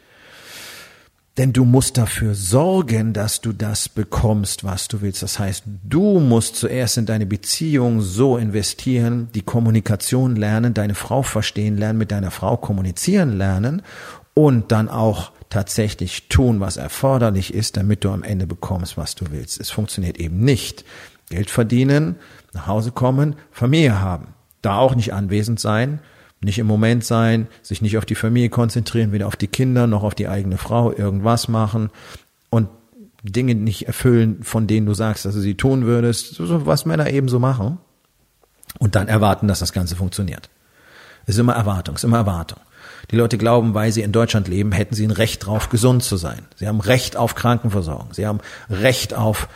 Denn 1.39 1.53
du 1.53 1.63
musst 1.63 1.97
dafür 1.97 2.35
sorgen, 2.35 3.13
dass 3.13 3.39
du 3.39 3.53
das 3.53 3.87
bekommst, 3.87 4.65
was 4.65 4.89
du 4.89 4.99
willst. 4.99 5.23
Das 5.23 5.39
heißt, 5.39 5.63
du 5.85 6.19
musst 6.19 6.57
zuerst 6.57 6.97
in 6.97 7.05
deine 7.05 7.25
Beziehung 7.25 8.01
so 8.01 8.35
investieren, 8.35 9.29
die 9.33 9.41
Kommunikation 9.41 10.35
lernen, 10.35 10.73
deine 10.73 10.95
Frau 10.95 11.23
verstehen 11.23 11.77
lernen, 11.77 11.97
mit 11.97 12.11
deiner 12.11 12.31
Frau 12.31 12.57
kommunizieren 12.57 13.37
lernen 13.37 13.83
und 14.33 14.73
dann 14.73 14.89
auch 14.89 15.31
tatsächlich 15.49 16.27
tun, 16.27 16.59
was 16.59 16.75
erforderlich 16.75 17.53
ist, 17.53 17.77
damit 17.77 18.03
du 18.03 18.09
am 18.09 18.23
Ende 18.23 18.45
bekommst, 18.45 18.97
was 18.97 19.15
du 19.15 19.31
willst. 19.31 19.61
Es 19.61 19.69
funktioniert 19.69 20.19
eben 20.19 20.41
nicht. 20.41 20.83
Geld 21.29 21.49
verdienen, 21.49 22.17
nach 22.51 22.67
Hause 22.67 22.91
kommen, 22.91 23.37
Familie 23.49 24.01
haben. 24.01 24.33
Da 24.61 24.77
auch 24.77 24.93
nicht 24.93 25.13
anwesend 25.13 25.61
sein, 25.61 25.99
nicht 26.41 26.59
im 26.59 26.67
Moment 26.67 27.03
sein, 27.03 27.47
sich 27.61 27.81
nicht 27.81 27.97
auf 27.97 28.05
die 28.05 28.15
Familie 28.15 28.49
konzentrieren, 28.49 29.11
weder 29.11 29.27
auf 29.27 29.35
die 29.35 29.47
Kinder 29.47 29.87
noch 29.87 30.03
auf 30.03 30.15
die 30.15 30.27
eigene 30.27 30.57
Frau, 30.57 30.93
irgendwas 30.93 31.47
machen 31.47 31.89
und 32.49 32.69
Dinge 33.23 33.55
nicht 33.55 33.87
erfüllen, 33.87 34.43
von 34.43 34.67
denen 34.67 34.85
du 34.85 34.93
sagst, 34.93 35.25
dass 35.25 35.35
du 35.35 35.41
sie 35.41 35.55
tun 35.55 35.85
würdest, 35.85 36.35
so 36.35 36.65
was 36.65 36.85
Männer 36.85 37.09
eben 37.09 37.27
so 37.27 37.39
machen 37.39 37.77
und 38.77 38.95
dann 38.95 39.07
erwarten, 39.07 39.47
dass 39.47 39.59
das 39.59 39.73
Ganze 39.73 39.95
funktioniert. 39.95 40.49
Es 41.25 41.35
ist 41.35 41.39
immer 41.39 41.53
Erwartung, 41.53 41.95
es 41.95 42.01
ist 42.01 42.07
immer 42.07 42.17
Erwartung. 42.17 42.59
Die 43.11 43.15
Leute 43.15 43.37
glauben, 43.37 43.73
weil 43.73 43.91
sie 43.91 44.01
in 44.01 44.11
Deutschland 44.11 44.47
leben, 44.47 44.71
hätten 44.71 44.95
sie 44.95 45.05
ein 45.05 45.11
Recht 45.11 45.45
drauf, 45.45 45.69
gesund 45.69 46.03
zu 46.03 46.15
sein. 46.15 46.45
Sie 46.55 46.67
haben 46.67 46.79
Recht 46.79 47.17
auf 47.17 47.35
Krankenversorgung. 47.35 48.13
Sie 48.13 48.27
haben 48.27 48.39
Recht 48.69 49.13
auf 49.13 49.49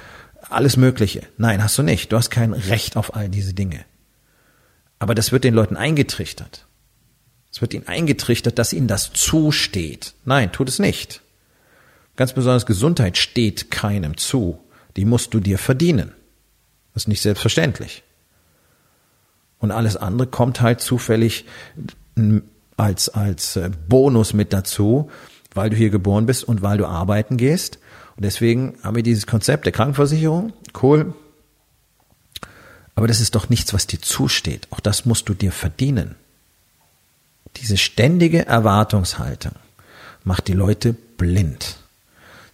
alles 0.50 0.76
Mögliche. 0.78 1.22
Nein, 1.38 1.64
hast 1.64 1.78
du 1.78 1.84
nicht. 1.84 2.12
Du 2.12 2.18
hast 2.18 2.30
kein 2.30 2.54
Recht 2.54 2.98
auf 2.98 3.16
all 3.16 3.30
diese 3.30 3.54
Dinge. 3.54 3.86
Aber 5.00 5.16
das 5.16 5.32
wird 5.32 5.44
den 5.44 5.54
Leuten 5.54 5.78
eingetrichtert. 5.78 6.66
Es 7.54 7.62
wird 7.62 7.76
ihnen 7.76 7.88
eingetrichtert, 7.88 8.58
dass 8.58 8.74
ihnen 8.74 8.88
das 8.88 9.14
zusteht. 9.14 10.16
Nein, 10.26 10.52
tut 10.52 10.70
es 10.70 10.80
nicht. 10.80 11.22
Ganz 12.16 12.34
besonders 12.34 12.66
Gesundheit 12.66 13.16
steht 13.16 13.70
keinem 13.70 14.18
zu. 14.18 14.60
Die 14.96 15.06
musst 15.06 15.36
du 15.36 15.40
dir 15.40 15.60
verdienen. 15.60 16.14
Das 16.94 17.04
ist 17.04 17.08
nicht 17.08 17.22
selbstverständlich. 17.22 18.04
Und 19.60 19.70
alles 19.72 19.98
andere 19.98 20.28
kommt 20.28 20.62
halt 20.62 20.82
zufällig 20.82 21.46
als, 22.76 23.10
als 23.10 23.56
äh, 23.56 23.70
Bonus 23.88 24.34
mit 24.34 24.52
dazu, 24.52 25.12
weil 25.54 25.70
du 25.70 25.76
hier 25.76 25.92
geboren 25.92 26.26
bist 26.26 26.44
und 26.44 26.64
weil 26.64 26.80
du 26.80 26.88
arbeiten 26.88 27.38
gehst. 27.38 27.78
Und 28.16 28.26
deswegen 28.26 28.78
haben 28.82 28.96
wir 28.96 29.04
dieses 29.04 29.28
Konzept 29.28 29.66
der 29.66 29.74
Krankenversicherung. 29.74 30.54
Cool. 30.82 31.14
Aber 32.96 33.08
das 33.08 33.22
ist 33.22 33.36
doch 33.36 33.50
nichts, 33.50 33.74
was 33.76 33.88
dir 33.88 34.02
zusteht. 34.02 34.68
Auch 34.72 34.80
das 34.80 35.06
musst 35.06 35.30
du 35.30 35.36
dir 35.36 35.52
verdienen. 35.52 36.16
Diese 37.58 37.78
ständige 37.78 38.46
Erwartungshaltung 38.46 39.54
macht 40.24 40.48
die 40.48 40.54
Leute 40.54 40.94
blind. 40.94 41.78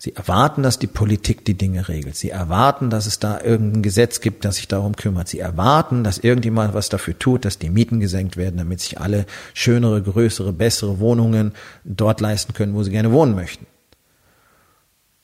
Sie 0.01 0.15
erwarten, 0.15 0.63
dass 0.63 0.79
die 0.79 0.87
Politik 0.87 1.43
die 1.43 1.55
Dinge 1.55 1.89
regelt. 1.89 2.15
Sie 2.15 2.29
erwarten, 2.29 2.89
dass 2.89 3.05
es 3.05 3.19
da 3.19 3.41
irgendein 3.41 3.83
Gesetz 3.83 4.21
gibt, 4.21 4.45
das 4.45 4.55
sich 4.55 4.69
darum 4.69 4.95
kümmert. 4.95 5.27
Sie 5.27 5.39
erwarten, 5.39 6.05
dass 6.05 6.19
irgendjemand 6.19 6.73
was 6.73 6.87
dafür 6.87 7.19
tut, 7.19 7.43
dass 7.43 7.59
die 7.59 7.69
Mieten 7.69 7.99
gesenkt 7.99 8.37
werden, 8.37 8.55
damit 8.55 8.79
sich 8.79 9.01
alle 9.01 9.25
schönere, 9.53 10.01
größere, 10.01 10.53
bessere 10.53 10.99
Wohnungen 10.99 11.53
dort 11.83 12.21
leisten 12.21 12.53
können, 12.53 12.75
wo 12.75 12.83
sie 12.83 12.91
gerne 12.91 13.11
wohnen 13.11 13.35
möchten. 13.35 13.65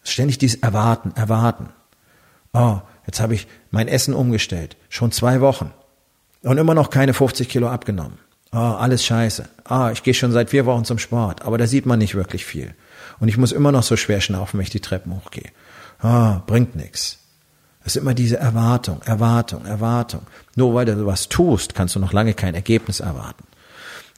Ständig 0.04 0.40
dieses 0.40 0.62
Erwarten, 0.62 1.14
Erwarten. 1.16 1.70
Oh, 2.52 2.82
jetzt 3.08 3.22
habe 3.22 3.34
ich 3.34 3.48
mein 3.72 3.88
Essen 3.88 4.14
umgestellt. 4.14 4.76
Schon 4.90 5.14
zwei 5.14 5.40
Wochen. 5.40 5.72
Und 6.42 6.58
immer 6.58 6.74
noch 6.74 6.90
keine 6.90 7.14
50 7.14 7.48
Kilo 7.48 7.70
abgenommen. 7.70 8.18
Oh, 8.56 8.78
alles 8.78 9.04
scheiße. 9.04 9.50
Ah, 9.66 9.92
ich 9.92 10.02
gehe 10.02 10.14
schon 10.14 10.32
seit 10.32 10.50
vier 10.50 10.66
Wochen 10.66 10.86
zum 10.86 10.98
Sport, 10.98 11.42
aber 11.42 11.58
da 11.58 11.68
sieht 11.68 11.86
man 11.86 12.00
nicht 12.00 12.16
wirklich 12.16 12.46
viel. 12.46 12.74
Und 13.20 13.28
ich 13.28 13.36
muss 13.36 13.52
immer 13.52 13.74
noch 13.74 13.84
so 13.84 13.98
schwer 13.98 14.22
schnaufen, 14.22 14.58
wenn 14.58 14.64
ich 14.64 14.70
die 14.70 14.80
Treppen 14.80 15.14
hochgehe. 15.14 15.52
Ah, 16.00 16.42
bringt 16.48 16.74
nichts. 16.74 17.18
Es 17.82 17.98
ist 17.98 18.02
immer 18.02 18.14
diese 18.14 18.38
Erwartung, 18.38 19.02
Erwartung, 19.04 19.66
Erwartung. 19.66 20.22
Nur 20.56 20.74
weil 20.74 20.86
du 20.86 21.06
was 21.06 21.28
tust, 21.28 21.76
kannst 21.76 21.96
du 21.96 22.00
noch 22.00 22.14
lange 22.14 22.34
kein 22.34 22.56
Ergebnis 22.56 23.02
erwarten. 23.02 23.44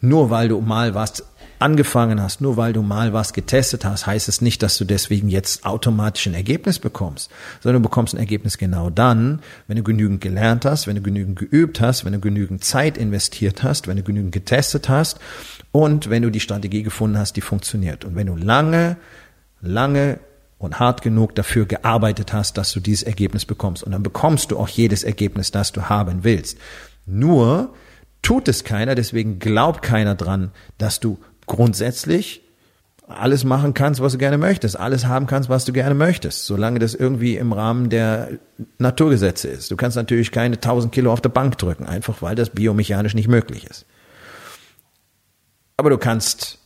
Nur 0.01 0.29
weil 0.29 0.49
du 0.49 0.61
mal 0.61 0.93
was 0.93 1.23
angefangen 1.59 2.21
hast, 2.21 2.41
nur 2.41 2.57
weil 2.57 2.73
du 2.73 2.81
mal 2.81 3.13
was 3.13 3.33
getestet 3.33 3.85
hast, 3.85 4.05
heißt 4.05 4.27
es 4.27 4.41
nicht, 4.41 4.61
dass 4.63 4.77
du 4.77 4.85
deswegen 4.85 5.29
jetzt 5.29 5.65
automatisch 5.65 6.27
ein 6.27 6.33
Ergebnis 6.33 6.79
bekommst, 6.79 7.31
sondern 7.61 7.81
du 7.81 7.89
bekommst 7.89 8.13
ein 8.13 8.19
Ergebnis 8.19 8.57
genau 8.57 8.89
dann, 8.89 9.41
wenn 9.67 9.77
du 9.77 9.83
genügend 9.83 10.21
gelernt 10.21 10.65
hast, 10.65 10.87
wenn 10.87 10.95
du 10.95 11.01
genügend 11.01 11.37
geübt 11.39 11.81
hast, 11.81 12.05
wenn 12.05 12.13
du 12.13 12.19
genügend 12.19 12.63
Zeit 12.63 12.97
investiert 12.97 13.63
hast, 13.63 13.87
wenn 13.87 13.97
du 13.97 14.03
genügend 14.03 14.31
getestet 14.31 14.89
hast 14.89 15.19
und 15.71 16.09
wenn 16.09 16.23
du 16.23 16.29
die 16.29 16.39
Strategie 16.39 16.83
gefunden 16.83 17.17
hast, 17.17 17.35
die 17.35 17.41
funktioniert. 17.41 18.05
Und 18.05 18.15
wenn 18.15 18.27
du 18.27 18.35
lange, 18.35 18.97
lange 19.61 20.19
und 20.59 20.79
hart 20.79 21.01
genug 21.01 21.35
dafür 21.35 21.65
gearbeitet 21.65 22.33
hast, 22.33 22.57
dass 22.57 22.71
du 22.71 22.79
dieses 22.79 23.03
Ergebnis 23.03 23.45
bekommst. 23.45 23.83
Und 23.83 23.91
dann 23.91 24.03
bekommst 24.03 24.51
du 24.51 24.57
auch 24.57 24.69
jedes 24.69 25.03
Ergebnis, 25.03 25.51
das 25.51 25.71
du 25.71 25.83
haben 25.83 26.23
willst. 26.23 26.57
Nur 27.05 27.73
tut 28.21 28.47
es 28.47 28.63
keiner, 28.63 28.95
deswegen 28.95 29.39
glaubt 29.39 29.81
keiner 29.81 30.15
dran, 30.15 30.51
dass 30.77 30.99
du 30.99 31.19
grundsätzlich 31.47 32.43
alles 33.07 33.45
machen 33.45 33.73
kannst, 33.73 34.01
was 34.01 34.11
du 34.11 34.17
gerne 34.17 34.37
möchtest, 34.37 34.77
alles 34.77 35.05
haben 35.05 35.27
kannst, 35.27 35.49
was 35.49 35.63
du 35.63 35.71
gerne 35.71 35.95
möchtest, 35.95 36.45
solange 36.45 36.79
das 36.79 36.93
irgendwie 36.93 37.37
im 37.37 37.53
Rahmen 37.53 37.89
der 37.89 38.31
Naturgesetze 38.79 39.47
ist. 39.47 39.71
Du 39.71 39.77
kannst 39.77 39.95
natürlich 39.95 40.31
keine 40.31 40.55
1000 40.55 40.93
Kilo 40.93 41.11
auf 41.11 41.21
der 41.21 41.29
Bank 41.29 41.57
drücken, 41.57 41.85
einfach 41.85 42.21
weil 42.21 42.35
das 42.35 42.49
biomechanisch 42.49 43.15
nicht 43.15 43.29
möglich 43.29 43.65
ist. 43.65 43.85
Aber 45.77 45.89
du 45.89 45.97
kannst, 45.97 46.59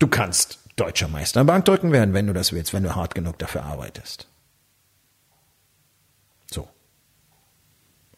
du 0.00 0.08
kannst 0.08 0.58
deutscher 0.74 1.08
Meister 1.08 1.40
im 1.40 1.46
Bankdrücken 1.46 1.92
werden, 1.92 2.14
wenn 2.14 2.26
du 2.26 2.32
das 2.32 2.52
willst, 2.52 2.74
wenn 2.74 2.82
du 2.82 2.96
hart 2.96 3.14
genug 3.14 3.38
dafür 3.38 3.62
arbeitest. 3.62 4.26
So. 6.50 6.66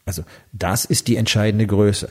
Also, 0.06 0.24
das 0.52 0.86
ist 0.86 1.06
die 1.08 1.16
entscheidende 1.16 1.66
Größe 1.66 2.08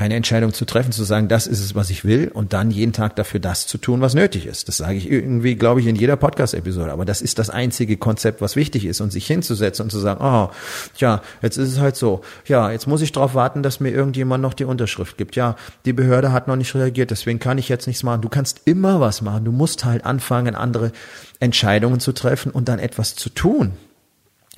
eine 0.00 0.14
Entscheidung 0.14 0.52
zu 0.52 0.64
treffen, 0.64 0.92
zu 0.92 1.02
sagen, 1.02 1.26
das 1.26 1.48
ist 1.48 1.58
es, 1.58 1.74
was 1.74 1.90
ich 1.90 2.04
will 2.04 2.30
und 2.32 2.52
dann 2.52 2.70
jeden 2.70 2.92
Tag 2.92 3.16
dafür 3.16 3.40
das 3.40 3.66
zu 3.66 3.78
tun, 3.78 4.00
was 4.00 4.14
nötig 4.14 4.46
ist. 4.46 4.68
Das 4.68 4.76
sage 4.76 4.94
ich 4.94 5.10
irgendwie, 5.10 5.56
glaube 5.56 5.80
ich, 5.80 5.88
in 5.88 5.96
jeder 5.96 6.14
Podcast-Episode. 6.14 6.92
Aber 6.92 7.04
das 7.04 7.20
ist 7.20 7.40
das 7.40 7.50
einzige 7.50 7.96
Konzept, 7.96 8.40
was 8.40 8.54
wichtig 8.54 8.84
ist 8.84 9.00
und 9.00 9.10
sich 9.10 9.26
hinzusetzen 9.26 9.82
und 9.82 9.90
zu 9.90 9.98
sagen, 9.98 10.20
oh, 10.22 10.54
ja, 10.98 11.20
jetzt 11.42 11.56
ist 11.56 11.72
es 11.72 11.80
halt 11.80 11.96
so. 11.96 12.20
Ja, 12.46 12.70
jetzt 12.70 12.86
muss 12.86 13.02
ich 13.02 13.10
darauf 13.10 13.34
warten, 13.34 13.64
dass 13.64 13.80
mir 13.80 13.90
irgendjemand 13.90 14.40
noch 14.40 14.54
die 14.54 14.64
Unterschrift 14.64 15.18
gibt. 15.18 15.34
Ja, 15.34 15.56
die 15.84 15.92
Behörde 15.92 16.30
hat 16.30 16.46
noch 16.46 16.56
nicht 16.56 16.76
reagiert, 16.76 17.10
deswegen 17.10 17.40
kann 17.40 17.58
ich 17.58 17.68
jetzt 17.68 17.88
nichts 17.88 18.04
machen. 18.04 18.22
Du 18.22 18.28
kannst 18.28 18.60
immer 18.66 19.00
was 19.00 19.20
machen. 19.20 19.44
Du 19.44 19.50
musst 19.50 19.84
halt 19.84 20.06
anfangen, 20.06 20.54
andere 20.54 20.92
Entscheidungen 21.40 21.98
zu 21.98 22.12
treffen 22.12 22.52
und 22.52 22.68
dann 22.68 22.78
etwas 22.78 23.16
zu 23.16 23.30
tun. 23.30 23.72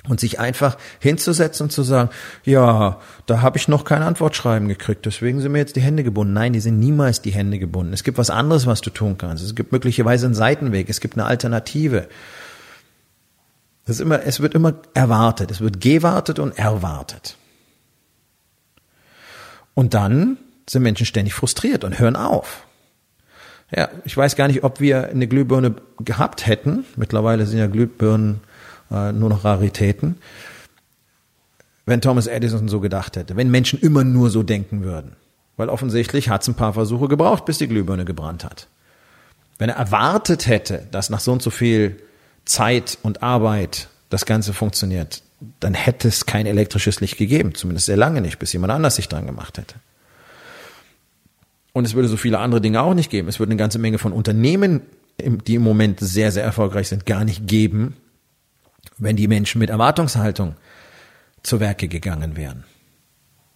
Und 0.07 0.19
sich 0.19 0.39
einfach 0.39 0.77
hinzusetzen 0.99 1.65
und 1.65 1.69
zu 1.69 1.83
sagen, 1.83 2.09
ja, 2.43 2.99
da 3.27 3.41
habe 3.41 3.59
ich 3.59 3.67
noch 3.67 3.85
kein 3.85 4.01
Antwortschreiben 4.01 4.67
gekriegt, 4.67 5.05
deswegen 5.05 5.41
sind 5.41 5.51
mir 5.51 5.59
jetzt 5.59 5.75
die 5.75 5.81
Hände 5.81 6.03
gebunden. 6.03 6.33
Nein, 6.33 6.53
die 6.53 6.59
sind 6.59 6.79
niemals 6.79 7.21
die 7.21 7.29
Hände 7.29 7.59
gebunden. 7.59 7.93
Es 7.93 8.03
gibt 8.03 8.17
was 8.17 8.31
anderes, 8.31 8.65
was 8.65 8.81
du 8.81 8.89
tun 8.89 9.19
kannst. 9.19 9.43
Es 9.43 9.53
gibt 9.53 9.71
möglicherweise 9.71 10.25
einen 10.25 10.33
Seitenweg, 10.33 10.89
es 10.89 11.01
gibt 11.01 11.13
eine 11.15 11.25
Alternative. 11.25 12.07
Es, 13.85 13.91
ist 13.91 14.01
immer, 14.01 14.23
es 14.23 14.39
wird 14.39 14.55
immer 14.55 14.73
erwartet, 14.95 15.51
es 15.51 15.61
wird 15.61 15.79
gewartet 15.79 16.39
und 16.39 16.57
erwartet. 16.57 17.37
Und 19.75 19.93
dann 19.93 20.37
sind 20.67 20.83
Menschen 20.83 21.05
ständig 21.05 21.33
frustriert 21.33 21.83
und 21.83 21.99
hören 21.99 22.15
auf. 22.15 22.65
Ja, 23.75 23.89
ich 24.03 24.15
weiß 24.17 24.35
gar 24.35 24.47
nicht, 24.47 24.63
ob 24.63 24.79
wir 24.79 25.09
eine 25.09 25.27
Glühbirne 25.27 25.75
gehabt 25.99 26.45
hätten. 26.45 26.85
Mittlerweile 26.97 27.45
sind 27.45 27.59
ja 27.59 27.67
Glühbirnen 27.67 28.41
äh, 28.91 29.11
nur 29.11 29.29
noch 29.29 29.43
Raritäten. 29.43 30.17
Wenn 31.85 32.01
Thomas 32.01 32.27
Edison 32.27 32.67
so 32.67 32.79
gedacht 32.79 33.15
hätte, 33.15 33.35
wenn 33.35 33.49
Menschen 33.49 33.79
immer 33.79 34.03
nur 34.03 34.29
so 34.29 34.43
denken 34.43 34.83
würden. 34.83 35.15
Weil 35.57 35.69
offensichtlich 35.69 36.29
hat 36.29 36.41
es 36.41 36.47
ein 36.47 36.55
paar 36.55 36.73
Versuche 36.73 37.07
gebraucht, 37.07 37.45
bis 37.45 37.57
die 37.57 37.67
Glühbirne 37.67 38.05
gebrannt 38.05 38.43
hat. 38.43 38.67
Wenn 39.57 39.69
er 39.69 39.75
erwartet 39.75 40.47
hätte, 40.47 40.87
dass 40.91 41.09
nach 41.09 41.19
so 41.19 41.31
und 41.31 41.41
so 41.41 41.49
viel 41.49 42.01
Zeit 42.45 42.97
und 43.03 43.21
Arbeit 43.21 43.89
das 44.09 44.25
Ganze 44.25 44.53
funktioniert, 44.53 45.21
dann 45.59 45.73
hätte 45.73 46.07
es 46.07 46.25
kein 46.25 46.45
elektrisches 46.45 47.01
Licht 47.01 47.17
gegeben, 47.17 47.55
zumindest 47.55 47.87
sehr 47.87 47.97
lange 47.97 48.21
nicht, 48.21 48.39
bis 48.39 48.53
jemand 48.53 48.73
anders 48.73 48.95
sich 48.95 49.07
dran 49.07 49.25
gemacht 49.25 49.57
hätte. 49.57 49.75
Und 51.73 51.85
es 51.85 51.93
würde 51.93 52.07
so 52.07 52.17
viele 52.17 52.39
andere 52.39 52.61
Dinge 52.61 52.81
auch 52.81 52.93
nicht 52.93 53.09
geben. 53.09 53.27
Es 53.27 53.39
würde 53.39 53.51
eine 53.51 53.59
ganze 53.59 53.79
Menge 53.79 53.97
von 53.97 54.13
Unternehmen, 54.13 54.81
die 55.19 55.55
im 55.55 55.61
Moment 55.61 55.99
sehr, 55.99 56.31
sehr 56.31 56.43
erfolgreich 56.43 56.87
sind, 56.87 57.05
gar 57.05 57.23
nicht 57.23 57.47
geben, 57.47 57.95
wenn 59.01 59.15
die 59.15 59.27
Menschen 59.27 59.59
mit 59.59 59.69
Erwartungshaltung 59.69 60.55
zu 61.43 61.59
Werke 61.59 61.87
gegangen 61.87 62.37
wären, 62.37 62.63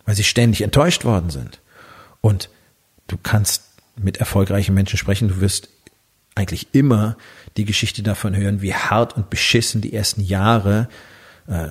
weil 0.06 0.16
sie 0.16 0.24
ständig 0.24 0.62
enttäuscht 0.62 1.06
worden 1.06 1.30
sind. 1.30 1.62
Und 2.20 2.50
du 3.08 3.18
kannst 3.22 3.64
mit 3.96 4.18
erfolgreichen 4.18 4.74
Menschen 4.74 4.98
sprechen, 4.98 5.30
du 5.30 5.40
wirst 5.40 5.70
eigentlich 6.34 6.74
immer 6.74 7.16
die 7.58 7.64
Geschichte 7.64 8.04
davon 8.04 8.36
hören, 8.36 8.62
wie 8.62 8.74
hart 8.74 9.16
und 9.16 9.30
beschissen 9.30 9.82
die 9.82 9.94
ersten 9.94 10.22
Jahre 10.22 10.90
äh, 11.48 11.70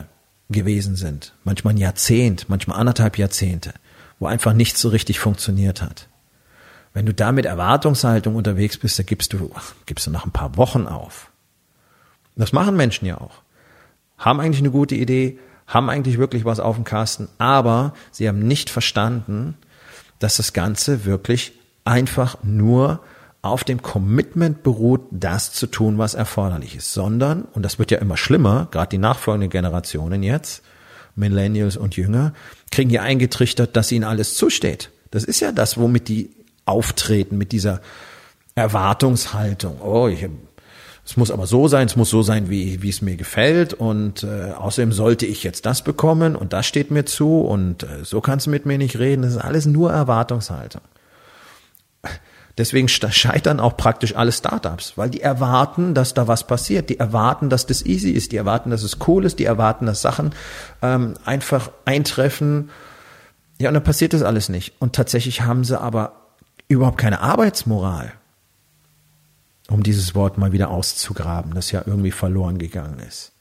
gewesen 0.49 0.95
sind. 0.95 1.35
Manchmal 1.43 1.75
ein 1.75 1.79
Jahrzehnt, 1.79 2.49
manchmal 2.49 2.79
anderthalb 2.79 3.19
Jahrzehnte, 3.19 3.75
wo 4.21 4.27
einfach 4.27 4.53
nichts 4.53 4.81
so 4.81 4.89
richtig 4.89 5.19
funktioniert 5.19 5.83
hat. 5.83 6.09
Wenn 6.93 7.07
du 7.07 7.13
da 7.13 7.33
mit 7.33 7.45
Erwartungshaltung 7.45 8.37
unterwegs 8.37 8.79
bist, 8.79 9.01
da 9.01 9.03
gibst 9.03 9.33
du, 9.33 9.51
ach, 9.53 9.75
gibst 9.85 10.07
du 10.07 10.13
nach 10.13 10.25
ein 10.25 10.31
paar 10.31 10.57
Wochen 10.57 10.87
auf. 10.87 11.33
Das 12.37 12.53
machen 12.53 12.77
Menschen 12.77 13.07
ja 13.07 13.21
auch 13.21 13.44
haben 14.19 14.41
eigentlich 14.41 14.61
eine 14.61 14.71
gute 14.71 14.95
Idee, 14.95 15.39
haben 15.67 15.89
eigentlich 15.91 16.19
wirklich 16.19 16.45
was 16.45 16.61
auf 16.61 16.77
dem 16.77 16.85
Kasten, 16.85 17.29
aber 17.39 17.95
sie 18.11 18.29
haben 18.29 18.47
nicht 18.47 18.71
verstanden, 18.71 19.57
dass 20.19 20.37
das 20.37 20.53
Ganze 20.53 21.05
wirklich 21.05 21.53
einfach 21.85 22.37
nur 22.43 23.01
auf 23.43 23.63
dem 23.63 23.83
Commitment 23.83 24.63
beruht, 24.63 25.03
das 25.11 25.53
zu 25.53 25.67
tun, 25.67 25.99
was 25.99 26.15
erforderlich 26.15 26.77
ist, 26.77 26.93
sondern, 26.93 27.43
und 27.43 27.63
das 27.63 27.79
wird 27.79 27.91
ja 27.91 27.99
immer 27.99 28.17
schlimmer, 28.17 28.69
gerade 28.71 28.89
die 28.89 28.99
nachfolgenden 28.99 29.51
Generationen 29.51 30.23
jetzt, 30.23 30.63
Millennials 31.15 31.77
und 31.77 31.97
Jünger, 31.97 32.33
kriegen 32.71 32.91
hier 32.91 33.03
eingetrichtert, 33.03 33.77
dass 33.77 33.93
ihnen 33.93 34.05
alles 34.05 34.35
zusteht. 34.35 34.91
Das 35.11 35.25
ist 35.25 35.41
ja 35.41 35.53
das, 35.53 35.79
womit 35.79 36.09
die 36.09 36.31
auftreten, 36.65 37.37
mit 37.37 37.53
dieser 37.53 37.81
Erwartungshaltung. 38.55 39.81
Oh, 39.83 40.09
ich 40.09 40.27
es 41.07 41.19
muss 41.19 41.31
aber 41.31 41.47
so 41.47 41.69
sein, 41.69 41.87
es 41.87 41.97
muss 41.97 42.09
so 42.09 42.23
sein, 42.23 42.49
wie, 42.49 42.83
wie 42.83 42.89
es 42.89 43.03
mir 43.03 43.17
gefällt 43.17 43.75
und 43.75 44.23
äh, 44.23 44.53
außerdem 44.53 44.93
sollte 44.93 45.27
ich 45.27 45.43
jetzt 45.43 45.67
das 45.67 45.83
bekommen 45.83 46.35
und 46.35 46.55
das 46.55 46.67
steht 46.67 46.91
mir 46.91 47.05
zu 47.05 47.41
und 47.43 47.83
äh, 47.83 48.05
so 48.05 48.23
kannst 48.23 48.47
du 48.47 48.51
mit 48.51 48.65
mir 48.65 48.79
nicht 48.79 48.99
reden. 48.99 49.23
Das 49.23 49.33
ist 49.33 49.39
alles 49.39 49.67
nur 49.67 49.93
Erwartungshaltung. 49.93 50.81
Deswegen 52.57 52.89
scheitern 52.89 53.59
auch 53.59 53.77
praktisch 53.77 54.15
alle 54.15 54.31
Startups, 54.31 54.97
weil 54.97 55.11
die 55.11 55.21
erwarten, 55.21 55.93
dass 55.93 56.15
da 56.15 56.29
was 56.29 56.47
passiert. 56.47 56.89
Die 56.89 57.01
erwarten, 57.01 57.51
dass 57.51 57.67
das 57.67 57.85
easy 57.85 58.11
ist. 58.11 58.31
Die 58.31 58.37
erwarten, 58.37 58.71
dass 58.71 58.85
es 58.85 58.99
cool 59.09 59.25
ist. 59.25 59.41
Die 59.41 59.45
erwarten, 59.45 59.87
dass 59.87 60.03
Sachen 60.03 60.33
ähm, 60.81 61.15
einfach 61.25 61.73
eintreffen. 61.85 62.71
Ja, 63.59 63.71
und 63.71 63.75
dann 63.75 63.83
passiert 63.83 64.13
das 64.13 64.23
alles 64.23 64.49
nicht. 64.49 64.75
Und 64.79 64.95
tatsächlich 64.95 65.41
haben 65.41 65.65
sie 65.65 65.81
aber 65.81 66.13
überhaupt 66.69 66.99
keine 66.99 67.21
Arbeitsmoral 67.21 68.13
um 69.69 69.83
dieses 69.83 70.15
Wort 70.15 70.39
mal 70.39 70.53
wieder 70.53 70.71
auszugraben, 70.71 71.55
das 71.55 71.71
ja 71.71 71.83
irgendwie 71.87 72.11
verloren 72.11 72.59
gegangen 72.59 72.99
ist. 73.01 73.33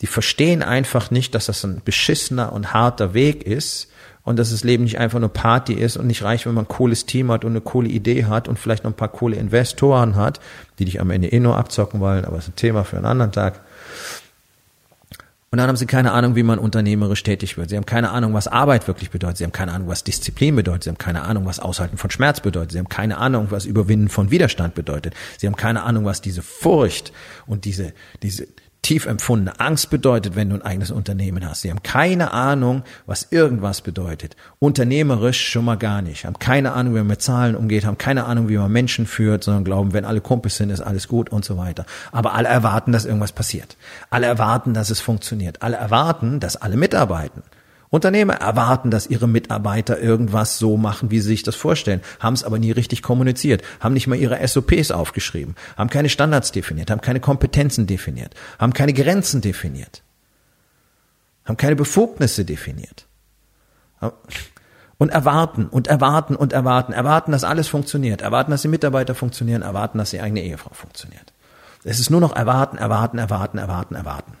Die 0.00 0.06
verstehen 0.06 0.62
einfach 0.62 1.10
nicht, 1.10 1.34
dass 1.34 1.46
das 1.46 1.64
ein 1.64 1.80
beschissener 1.84 2.52
und 2.52 2.74
harter 2.74 3.14
Weg 3.14 3.44
ist 3.44 3.88
und 4.24 4.38
dass 4.38 4.50
das 4.50 4.64
Leben 4.64 4.84
nicht 4.84 4.98
einfach 4.98 5.20
nur 5.20 5.32
Party 5.32 5.72
ist 5.72 5.96
und 5.96 6.06
nicht 6.06 6.22
reicht, 6.22 6.46
wenn 6.46 6.54
man 6.54 6.64
ein 6.64 6.68
cooles 6.68 7.06
Team 7.06 7.30
hat 7.30 7.44
und 7.44 7.52
eine 7.52 7.60
coole 7.60 7.88
Idee 7.88 8.24
hat 8.26 8.48
und 8.48 8.58
vielleicht 8.58 8.84
noch 8.84 8.90
ein 8.90 8.96
paar 8.96 9.08
coole 9.08 9.36
Investoren 9.36 10.16
hat, 10.16 10.40
die 10.78 10.84
dich 10.84 11.00
am 11.00 11.10
Ende 11.10 11.28
eh 11.28 11.40
nur 11.40 11.56
abzocken 11.56 12.00
wollen, 12.00 12.24
aber 12.24 12.36
das 12.36 12.46
ist 12.46 12.54
ein 12.54 12.56
Thema 12.56 12.84
für 12.84 12.96
einen 12.96 13.06
anderen 13.06 13.32
Tag. 13.32 13.60
Und 15.50 15.58
dann 15.58 15.68
haben 15.68 15.76
sie 15.76 15.86
keine 15.86 16.12
Ahnung, 16.12 16.34
wie 16.34 16.42
man 16.42 16.58
unternehmerisch 16.58 17.22
tätig 17.22 17.56
wird. 17.56 17.70
Sie 17.70 17.76
haben 17.76 17.86
keine 17.86 18.10
Ahnung, 18.10 18.34
was 18.34 18.48
Arbeit 18.48 18.88
wirklich 18.88 19.10
bedeutet. 19.10 19.38
Sie 19.38 19.44
haben 19.44 19.52
keine 19.52 19.72
Ahnung, 19.72 19.86
was 19.88 20.02
Disziplin 20.02 20.56
bedeutet. 20.56 20.84
Sie 20.84 20.90
haben 20.90 20.98
keine 20.98 21.22
Ahnung, 21.22 21.46
was 21.46 21.60
Aushalten 21.60 21.98
von 21.98 22.10
Schmerz 22.10 22.40
bedeutet. 22.40 22.72
Sie 22.72 22.78
haben 22.78 22.88
keine 22.88 23.18
Ahnung, 23.18 23.46
was 23.50 23.64
Überwinden 23.64 24.08
von 24.08 24.32
Widerstand 24.32 24.74
bedeutet. 24.74 25.14
Sie 25.38 25.46
haben 25.46 25.54
keine 25.54 25.84
Ahnung, 25.84 26.04
was 26.04 26.20
diese 26.20 26.42
Furcht 26.42 27.12
und 27.46 27.64
diese, 27.64 27.92
diese, 28.22 28.48
tief 28.86 29.06
empfundene 29.06 29.58
Angst 29.58 29.90
bedeutet, 29.90 30.36
wenn 30.36 30.50
du 30.50 30.54
ein 30.54 30.62
eigenes 30.62 30.92
Unternehmen 30.92 31.44
hast. 31.44 31.62
Sie 31.62 31.70
haben 31.70 31.82
keine 31.82 32.32
Ahnung, 32.32 32.84
was 33.04 33.26
irgendwas 33.32 33.80
bedeutet. 33.80 34.36
Unternehmerisch 34.60 35.48
schon 35.48 35.64
mal 35.64 35.76
gar 35.76 36.02
nicht. 36.02 36.24
Haben 36.24 36.38
keine 36.38 36.70
Ahnung, 36.70 36.94
wie 36.94 36.98
man 36.98 37.08
mit 37.08 37.20
Zahlen 37.20 37.56
umgeht, 37.56 37.84
haben 37.84 37.98
keine 37.98 38.26
Ahnung, 38.26 38.48
wie 38.48 38.56
man 38.56 38.70
Menschen 38.70 39.06
führt, 39.06 39.42
sondern 39.42 39.64
glauben, 39.64 39.92
wenn 39.92 40.04
alle 40.04 40.20
Kumpels 40.20 40.56
sind, 40.56 40.70
ist 40.70 40.82
alles 40.82 41.08
gut 41.08 41.30
und 41.30 41.44
so 41.44 41.56
weiter. 41.56 41.84
Aber 42.12 42.34
alle 42.34 42.46
erwarten, 42.46 42.92
dass 42.92 43.06
irgendwas 43.06 43.32
passiert. 43.32 43.76
Alle 44.08 44.26
erwarten, 44.26 44.72
dass 44.72 44.90
es 44.90 45.00
funktioniert. 45.00 45.62
Alle 45.62 45.78
erwarten, 45.78 46.38
dass 46.38 46.54
alle 46.54 46.76
mitarbeiten. 46.76 47.42
Unternehmer 47.88 48.34
erwarten, 48.34 48.90
dass 48.90 49.06
ihre 49.06 49.28
Mitarbeiter 49.28 49.98
irgendwas 49.98 50.58
so 50.58 50.76
machen, 50.76 51.10
wie 51.10 51.20
sie 51.20 51.28
sich 51.28 51.42
das 51.42 51.54
vorstellen, 51.54 52.00
haben 52.18 52.34
es 52.34 52.44
aber 52.44 52.58
nie 52.58 52.72
richtig 52.72 53.02
kommuniziert, 53.02 53.62
haben 53.80 53.94
nicht 53.94 54.06
mal 54.06 54.16
ihre 54.16 54.46
SOPs 54.46 54.90
aufgeschrieben, 54.90 55.54
haben 55.76 55.90
keine 55.90 56.08
Standards 56.08 56.52
definiert, 56.52 56.90
haben 56.90 57.00
keine 57.00 57.20
Kompetenzen 57.20 57.86
definiert, 57.86 58.34
haben 58.58 58.72
keine 58.72 58.92
Grenzen 58.92 59.40
definiert, 59.40 60.02
haben 61.44 61.56
keine 61.56 61.76
Befugnisse 61.76 62.44
definiert. 62.44 63.06
Und 64.98 65.10
erwarten 65.10 65.66
und 65.66 65.88
erwarten 65.88 66.36
und 66.36 66.52
erwarten, 66.52 66.92
erwarten, 66.92 67.32
dass 67.32 67.44
alles 67.44 67.68
funktioniert, 67.68 68.22
erwarten, 68.22 68.50
dass 68.50 68.62
die 68.62 68.68
Mitarbeiter 68.68 69.14
funktionieren, 69.14 69.62
erwarten, 69.62 69.98
dass 69.98 70.10
die 70.10 70.20
eigene 70.20 70.42
Ehefrau 70.42 70.72
funktioniert. 70.72 71.32
Es 71.84 72.00
ist 72.00 72.10
nur 72.10 72.20
noch 72.20 72.34
erwarten, 72.34 72.78
erwarten, 72.78 73.18
erwarten, 73.18 73.58
erwarten, 73.58 73.94
erwarten. 73.94 74.32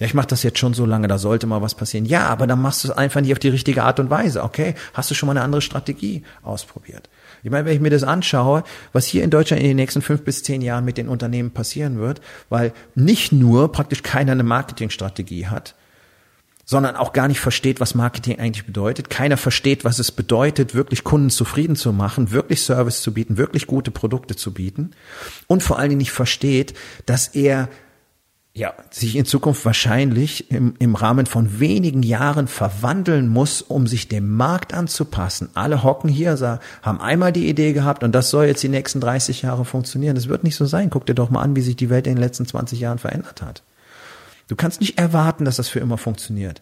Ja, 0.00 0.06
ich 0.06 0.14
mache 0.14 0.28
das 0.28 0.42
jetzt 0.42 0.58
schon 0.58 0.72
so 0.72 0.86
lange, 0.86 1.08
da 1.08 1.18
sollte 1.18 1.46
mal 1.46 1.60
was 1.60 1.74
passieren. 1.74 2.06
Ja, 2.06 2.26
aber 2.26 2.46
dann 2.46 2.60
machst 2.60 2.82
du 2.82 2.88
es 2.88 2.96
einfach 2.96 3.20
nicht 3.20 3.32
auf 3.32 3.38
die 3.38 3.50
richtige 3.50 3.84
Art 3.84 4.00
und 4.00 4.08
Weise. 4.08 4.42
Okay, 4.42 4.74
hast 4.94 5.10
du 5.10 5.14
schon 5.14 5.26
mal 5.26 5.32
eine 5.32 5.42
andere 5.42 5.60
Strategie 5.60 6.22
ausprobiert? 6.42 7.10
Ich 7.42 7.50
meine, 7.50 7.66
wenn 7.66 7.74
ich 7.74 7.80
mir 7.80 7.90
das 7.90 8.02
anschaue, 8.02 8.64
was 8.94 9.04
hier 9.04 9.22
in 9.22 9.28
Deutschland 9.28 9.60
in 9.60 9.68
den 9.68 9.76
nächsten 9.76 10.00
fünf 10.00 10.22
bis 10.22 10.42
zehn 10.42 10.62
Jahren 10.62 10.86
mit 10.86 10.96
den 10.96 11.08
Unternehmen 11.08 11.50
passieren 11.50 11.98
wird, 11.98 12.22
weil 12.48 12.72
nicht 12.94 13.30
nur 13.30 13.72
praktisch 13.72 14.02
keiner 14.02 14.32
eine 14.32 14.42
Marketingstrategie 14.42 15.48
hat, 15.48 15.74
sondern 16.64 16.96
auch 16.96 17.12
gar 17.12 17.28
nicht 17.28 17.40
versteht, 17.40 17.78
was 17.78 17.94
Marketing 17.94 18.38
eigentlich 18.38 18.64
bedeutet. 18.64 19.10
Keiner 19.10 19.36
versteht, 19.36 19.84
was 19.84 19.98
es 19.98 20.12
bedeutet, 20.12 20.74
wirklich 20.74 21.04
Kunden 21.04 21.28
zufrieden 21.28 21.76
zu 21.76 21.92
machen, 21.92 22.30
wirklich 22.30 22.62
Service 22.62 23.02
zu 23.02 23.12
bieten, 23.12 23.36
wirklich 23.36 23.66
gute 23.66 23.90
Produkte 23.90 24.34
zu 24.34 24.54
bieten 24.54 24.92
und 25.46 25.62
vor 25.62 25.78
allen 25.78 25.90
Dingen 25.90 25.98
nicht 25.98 26.12
versteht, 26.12 26.72
dass 27.04 27.28
er 27.28 27.68
ja, 28.52 28.74
sich 28.90 29.14
in 29.14 29.24
Zukunft 29.24 29.64
wahrscheinlich 29.64 30.50
im, 30.50 30.74
im 30.80 30.96
Rahmen 30.96 31.26
von 31.26 31.60
wenigen 31.60 32.02
Jahren 32.02 32.48
verwandeln 32.48 33.28
muss, 33.28 33.62
um 33.62 33.86
sich 33.86 34.08
dem 34.08 34.36
Markt 34.36 34.74
anzupassen. 34.74 35.50
Alle 35.54 35.84
hocken 35.84 36.10
hier, 36.10 36.60
haben 36.82 37.00
einmal 37.00 37.32
die 37.32 37.48
Idee 37.48 37.72
gehabt 37.72 38.02
und 38.02 38.12
das 38.12 38.30
soll 38.30 38.46
jetzt 38.46 38.62
die 38.62 38.68
nächsten 38.68 39.00
30 39.00 39.42
Jahre 39.42 39.64
funktionieren. 39.64 40.16
Das 40.16 40.28
wird 40.28 40.42
nicht 40.42 40.56
so 40.56 40.66
sein. 40.66 40.90
Guck 40.90 41.06
dir 41.06 41.14
doch 41.14 41.30
mal 41.30 41.42
an, 41.42 41.54
wie 41.54 41.60
sich 41.60 41.76
die 41.76 41.90
Welt 41.90 42.08
in 42.08 42.16
den 42.16 42.22
letzten 42.22 42.44
20 42.44 42.80
Jahren 42.80 42.98
verändert 42.98 43.40
hat. 43.40 43.62
Du 44.48 44.56
kannst 44.56 44.80
nicht 44.80 44.98
erwarten, 44.98 45.44
dass 45.44 45.56
das 45.56 45.68
für 45.68 45.78
immer 45.78 45.96
funktioniert. 45.96 46.60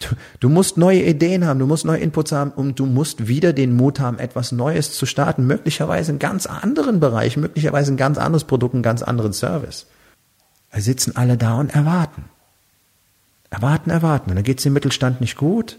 Du, 0.00 0.08
du 0.38 0.48
musst 0.48 0.76
neue 0.76 1.02
Ideen 1.02 1.46
haben, 1.46 1.58
du 1.58 1.66
musst 1.66 1.84
neue 1.84 1.98
Inputs 1.98 2.30
haben 2.30 2.52
und 2.52 2.78
du 2.78 2.86
musst 2.86 3.26
wieder 3.26 3.52
den 3.52 3.74
Mut 3.74 3.98
haben, 3.98 4.20
etwas 4.20 4.52
Neues 4.52 4.92
zu 4.92 5.04
starten. 5.04 5.46
Möglicherweise 5.46 6.12
in 6.12 6.20
ganz 6.20 6.46
anderen 6.46 7.00
Bereichen, 7.00 7.40
möglicherweise 7.40 7.92
ein 7.92 7.96
ganz 7.96 8.18
anderes 8.18 8.44
Produkt, 8.44 8.74
einen 8.74 8.84
ganz 8.84 9.02
anderen 9.02 9.32
Service. 9.32 9.86
Wir 10.74 10.82
sitzen 10.82 11.14
alle 11.16 11.36
da 11.36 11.54
und 11.54 11.72
erwarten. 11.72 12.24
Erwarten, 13.48 13.90
erwarten. 13.90 14.30
Und 14.30 14.36
dann 14.36 14.44
geht 14.44 14.58
es 14.58 14.64
dem 14.64 14.72
Mittelstand 14.72 15.20
nicht 15.20 15.36
gut. 15.36 15.78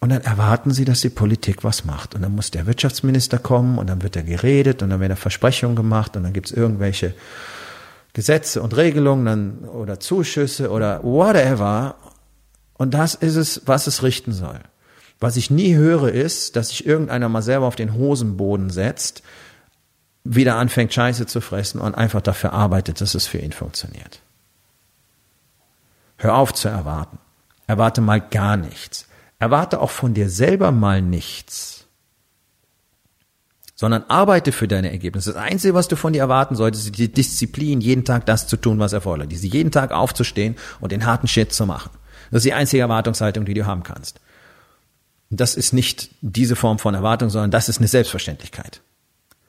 Und 0.00 0.08
dann 0.10 0.22
erwarten 0.22 0.72
sie, 0.72 0.84
dass 0.84 1.00
die 1.00 1.10
Politik 1.10 1.62
was 1.62 1.84
macht. 1.84 2.16
Und 2.16 2.22
dann 2.22 2.34
muss 2.34 2.50
der 2.50 2.66
Wirtschaftsminister 2.66 3.38
kommen 3.38 3.78
und 3.78 3.86
dann 3.86 4.02
wird 4.02 4.16
er 4.16 4.24
geredet 4.24 4.82
und 4.82 4.90
dann 4.90 5.00
werden 5.00 5.16
Versprechungen 5.16 5.76
gemacht 5.76 6.16
und 6.16 6.24
dann 6.24 6.32
gibt 6.32 6.46
es 6.48 6.52
irgendwelche 6.52 7.14
Gesetze 8.12 8.60
und 8.60 8.76
Regelungen 8.76 9.24
dann, 9.24 9.58
oder 9.68 10.00
Zuschüsse 10.00 10.70
oder 10.70 11.02
whatever. 11.04 11.94
Und 12.74 12.94
das 12.94 13.14
ist 13.14 13.36
es, 13.36 13.62
was 13.66 13.86
es 13.86 14.02
richten 14.02 14.32
soll. 14.32 14.58
Was 15.20 15.36
ich 15.36 15.50
nie 15.50 15.76
höre, 15.76 16.08
ist, 16.08 16.56
dass 16.56 16.70
sich 16.70 16.84
irgendeiner 16.84 17.28
mal 17.28 17.42
selber 17.42 17.66
auf 17.66 17.76
den 17.76 17.94
Hosenboden 17.94 18.70
setzt 18.70 19.22
wieder 20.24 20.56
anfängt, 20.56 20.92
Scheiße 20.92 21.26
zu 21.26 21.40
fressen 21.40 21.80
und 21.80 21.94
einfach 21.94 22.22
dafür 22.22 22.52
arbeitet, 22.52 23.00
dass 23.00 23.14
es 23.14 23.26
für 23.26 23.38
ihn 23.38 23.52
funktioniert. 23.52 24.20
Hör 26.16 26.36
auf 26.36 26.54
zu 26.54 26.68
erwarten. 26.68 27.18
Erwarte 27.66 28.00
mal 28.00 28.20
gar 28.20 28.56
nichts. 28.56 29.06
Erwarte 29.38 29.80
auch 29.80 29.90
von 29.90 30.14
dir 30.14 30.30
selber 30.30 30.72
mal 30.72 31.02
nichts. 31.02 31.86
Sondern 33.74 34.04
arbeite 34.08 34.52
für 34.52 34.68
deine 34.68 34.90
Ergebnisse. 34.90 35.32
Das 35.32 35.42
Einzige, 35.42 35.74
was 35.74 35.88
du 35.88 35.96
von 35.96 36.12
dir 36.12 36.20
erwarten 36.20 36.54
solltest, 36.54 36.86
ist 36.86 36.98
die 36.98 37.12
Disziplin, 37.12 37.80
jeden 37.80 38.04
Tag 38.04 38.24
das 38.26 38.46
zu 38.46 38.56
tun, 38.56 38.78
was 38.78 38.92
erforderlich 38.92 39.34
ist. 39.34 39.52
Jeden 39.52 39.72
Tag 39.72 39.92
aufzustehen 39.92 40.56
und 40.80 40.92
den 40.92 41.04
harten 41.04 41.28
Shit 41.28 41.52
zu 41.52 41.66
machen. 41.66 41.90
Das 42.30 42.38
ist 42.38 42.46
die 42.46 42.54
einzige 42.54 42.82
Erwartungshaltung, 42.82 43.44
die 43.44 43.54
du 43.54 43.66
haben 43.66 43.82
kannst. 43.82 44.20
Das 45.30 45.56
ist 45.56 45.72
nicht 45.72 46.10
diese 46.20 46.56
Form 46.56 46.78
von 46.78 46.94
Erwartung, 46.94 47.28
sondern 47.28 47.50
das 47.50 47.68
ist 47.68 47.78
eine 47.78 47.88
Selbstverständlichkeit. 47.88 48.80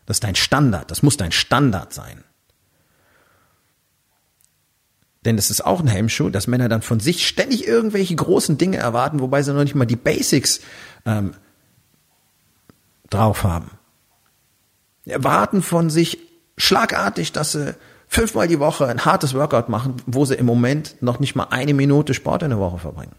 Das 0.05 0.17
ist 0.17 0.23
dein 0.23 0.35
Standard. 0.35 0.91
Das 0.91 1.03
muss 1.03 1.17
dein 1.17 1.31
Standard 1.31 1.93
sein. 1.93 2.23
Denn 5.25 5.39
es 5.39 5.49
ist 5.49 5.65
auch 5.65 5.79
ein 5.79 5.87
Hemmschuh, 5.87 6.29
dass 6.29 6.45
Männer 6.45 6.69
dann 6.69 6.83
von 6.83 6.99
sich 6.99 7.27
ständig 7.27 7.67
irgendwelche 7.67 8.15
großen 8.15 8.59
Dinge 8.59 8.77
erwarten, 8.77 9.19
wobei 9.19 9.41
sie 9.41 9.53
noch 9.53 9.63
nicht 9.63 9.73
mal 9.73 9.85
die 9.85 9.95
Basics 9.95 10.61
ähm, 11.05 11.33
drauf 13.09 13.43
haben. 13.43 13.71
Erwarten 15.05 15.63
von 15.63 15.89
sich 15.89 16.19
schlagartig, 16.57 17.31
dass 17.31 17.53
sie 17.53 17.75
fünfmal 18.07 18.47
die 18.47 18.59
Woche 18.59 18.87
ein 18.87 19.03
hartes 19.03 19.33
Workout 19.33 19.67
machen, 19.67 19.97
wo 20.05 20.25
sie 20.25 20.35
im 20.35 20.45
Moment 20.45 21.01
noch 21.01 21.19
nicht 21.19 21.35
mal 21.35 21.47
eine 21.49 21.73
Minute 21.73 22.13
Sport 22.13 22.43
in 22.43 22.49
der 22.49 22.59
Woche 22.59 22.77
verbringen. 22.77 23.15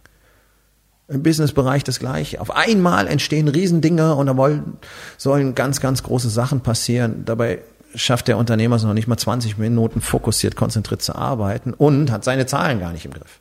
Im 1.08 1.22
Businessbereich 1.22 1.84
das 1.84 2.00
gleiche. 2.00 2.40
Auf 2.40 2.50
einmal 2.50 3.06
entstehen 3.06 3.46
Riesendinger 3.46 4.16
und 4.16 4.26
da 4.26 4.36
wollen, 4.36 4.78
sollen 5.16 5.54
ganz, 5.54 5.80
ganz 5.80 6.02
große 6.02 6.28
Sachen 6.28 6.62
passieren. 6.62 7.24
Dabei 7.24 7.60
schafft 7.94 8.26
der 8.26 8.38
Unternehmer 8.38 8.76
es 8.76 8.82
noch 8.82 8.92
nicht 8.92 9.06
mal 9.06 9.16
20 9.16 9.56
Minuten 9.56 10.00
fokussiert, 10.00 10.56
konzentriert 10.56 11.02
zu 11.02 11.14
arbeiten 11.14 11.72
und 11.74 12.10
hat 12.10 12.24
seine 12.24 12.46
Zahlen 12.46 12.80
gar 12.80 12.92
nicht 12.92 13.04
im 13.04 13.12
Griff. 13.12 13.40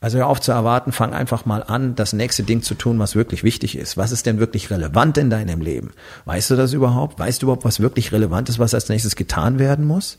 Also 0.00 0.18
hör 0.18 0.26
auf 0.26 0.40
zu 0.40 0.50
erwarten, 0.50 0.90
fang 0.90 1.14
einfach 1.14 1.46
mal 1.46 1.62
an, 1.62 1.94
das 1.94 2.12
nächste 2.12 2.42
Ding 2.42 2.60
zu 2.60 2.74
tun, 2.74 2.98
was 2.98 3.14
wirklich 3.14 3.44
wichtig 3.44 3.78
ist. 3.78 3.96
Was 3.96 4.10
ist 4.10 4.26
denn 4.26 4.40
wirklich 4.40 4.68
relevant 4.68 5.16
in 5.18 5.30
deinem 5.30 5.60
Leben? 5.60 5.92
Weißt 6.24 6.50
du 6.50 6.56
das 6.56 6.72
überhaupt? 6.72 7.20
Weißt 7.20 7.40
du 7.40 7.46
überhaupt, 7.46 7.64
was 7.64 7.78
wirklich 7.78 8.10
relevant 8.10 8.48
ist, 8.48 8.58
was 8.58 8.74
als 8.74 8.88
nächstes 8.88 9.14
getan 9.14 9.60
werden 9.60 9.84
muss? 9.84 10.18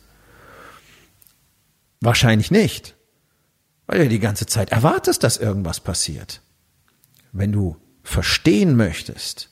Wahrscheinlich 2.00 2.50
nicht 2.50 2.96
weil 3.88 4.00
du 4.00 4.10
die 4.10 4.20
ganze 4.20 4.46
Zeit 4.46 4.72
erwartest, 4.72 5.24
dass 5.24 5.38
irgendwas 5.38 5.80
passiert. 5.80 6.42
Wenn 7.32 7.52
du 7.52 7.78
verstehen 8.04 8.76
möchtest, 8.76 9.50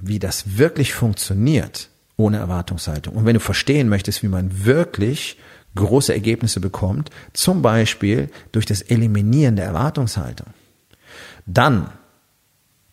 wie 0.00 0.18
das 0.18 0.58
wirklich 0.58 0.94
funktioniert, 0.94 1.88
ohne 2.16 2.38
Erwartungshaltung, 2.38 3.14
und 3.14 3.24
wenn 3.24 3.34
du 3.34 3.40
verstehen 3.40 3.88
möchtest, 3.88 4.22
wie 4.22 4.28
man 4.28 4.64
wirklich 4.64 5.38
große 5.74 6.12
Ergebnisse 6.12 6.60
bekommt, 6.60 7.10
zum 7.32 7.62
Beispiel 7.62 8.30
durch 8.52 8.66
das 8.66 8.82
Eliminieren 8.82 9.56
der 9.56 9.66
Erwartungshaltung, 9.66 10.48
dann 11.46 11.90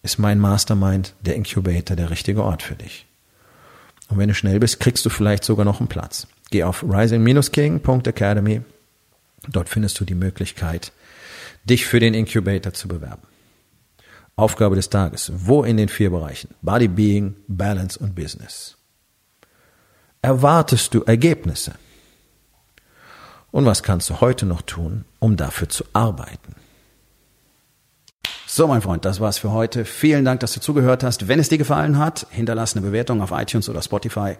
ist 0.01 0.17
mein 0.17 0.39
Mastermind, 0.39 1.13
der 1.21 1.35
Incubator, 1.35 1.95
der 1.95 2.09
richtige 2.09 2.43
Ort 2.43 2.63
für 2.63 2.75
dich. 2.75 3.05
Und 4.07 4.17
wenn 4.17 4.29
du 4.29 4.33
schnell 4.33 4.59
bist, 4.59 4.79
kriegst 4.79 5.05
du 5.05 5.09
vielleicht 5.09 5.43
sogar 5.43 5.65
noch 5.65 5.79
einen 5.79 5.89
Platz. 5.89 6.27
Geh 6.51 6.63
auf 6.63 6.83
rising-king.academy 6.83 8.61
Dort 9.47 9.69
findest 9.69 9.99
du 9.99 10.05
die 10.05 10.15
Möglichkeit, 10.15 10.91
dich 11.63 11.85
für 11.85 11.99
den 11.99 12.13
Incubator 12.13 12.73
zu 12.73 12.87
bewerben. 12.87 13.23
Aufgabe 14.35 14.75
des 14.75 14.89
Tages. 14.89 15.31
Wo 15.35 15.63
in 15.63 15.77
den 15.77 15.89
vier 15.89 16.09
Bereichen? 16.09 16.55
Body, 16.61 16.87
Being, 16.87 17.35
Balance 17.47 17.99
und 17.99 18.15
Business. 18.15 18.77
Erwartest 20.21 20.93
du 20.93 21.03
Ergebnisse? 21.03 21.73
Und 23.51 23.65
was 23.65 23.83
kannst 23.83 24.09
du 24.09 24.21
heute 24.21 24.45
noch 24.45 24.61
tun, 24.61 25.05
um 25.19 25.35
dafür 25.35 25.69
zu 25.69 25.83
arbeiten? 25.93 26.55
So, 28.45 28.67
mein 28.67 28.81
Freund, 28.81 29.05
das 29.05 29.19
war's 29.19 29.37
für 29.37 29.51
heute. 29.51 29.85
Vielen 29.85 30.25
Dank, 30.25 30.39
dass 30.39 30.53
du 30.53 30.59
zugehört 30.59 31.03
hast. 31.03 31.27
Wenn 31.27 31.39
es 31.39 31.49
dir 31.49 31.57
gefallen 31.57 31.97
hat, 31.97 32.25
hinterlass 32.29 32.75
eine 32.75 32.85
Bewertung 32.85 33.21
auf 33.21 33.31
iTunes 33.31 33.69
oder 33.69 33.81
Spotify 33.81 34.37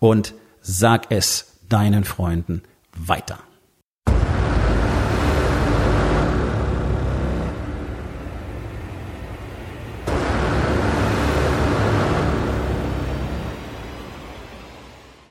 und 0.00 0.34
sag 0.60 1.10
es 1.10 1.58
deinen 1.68 2.04
Freunden 2.04 2.62
weiter. 2.96 3.38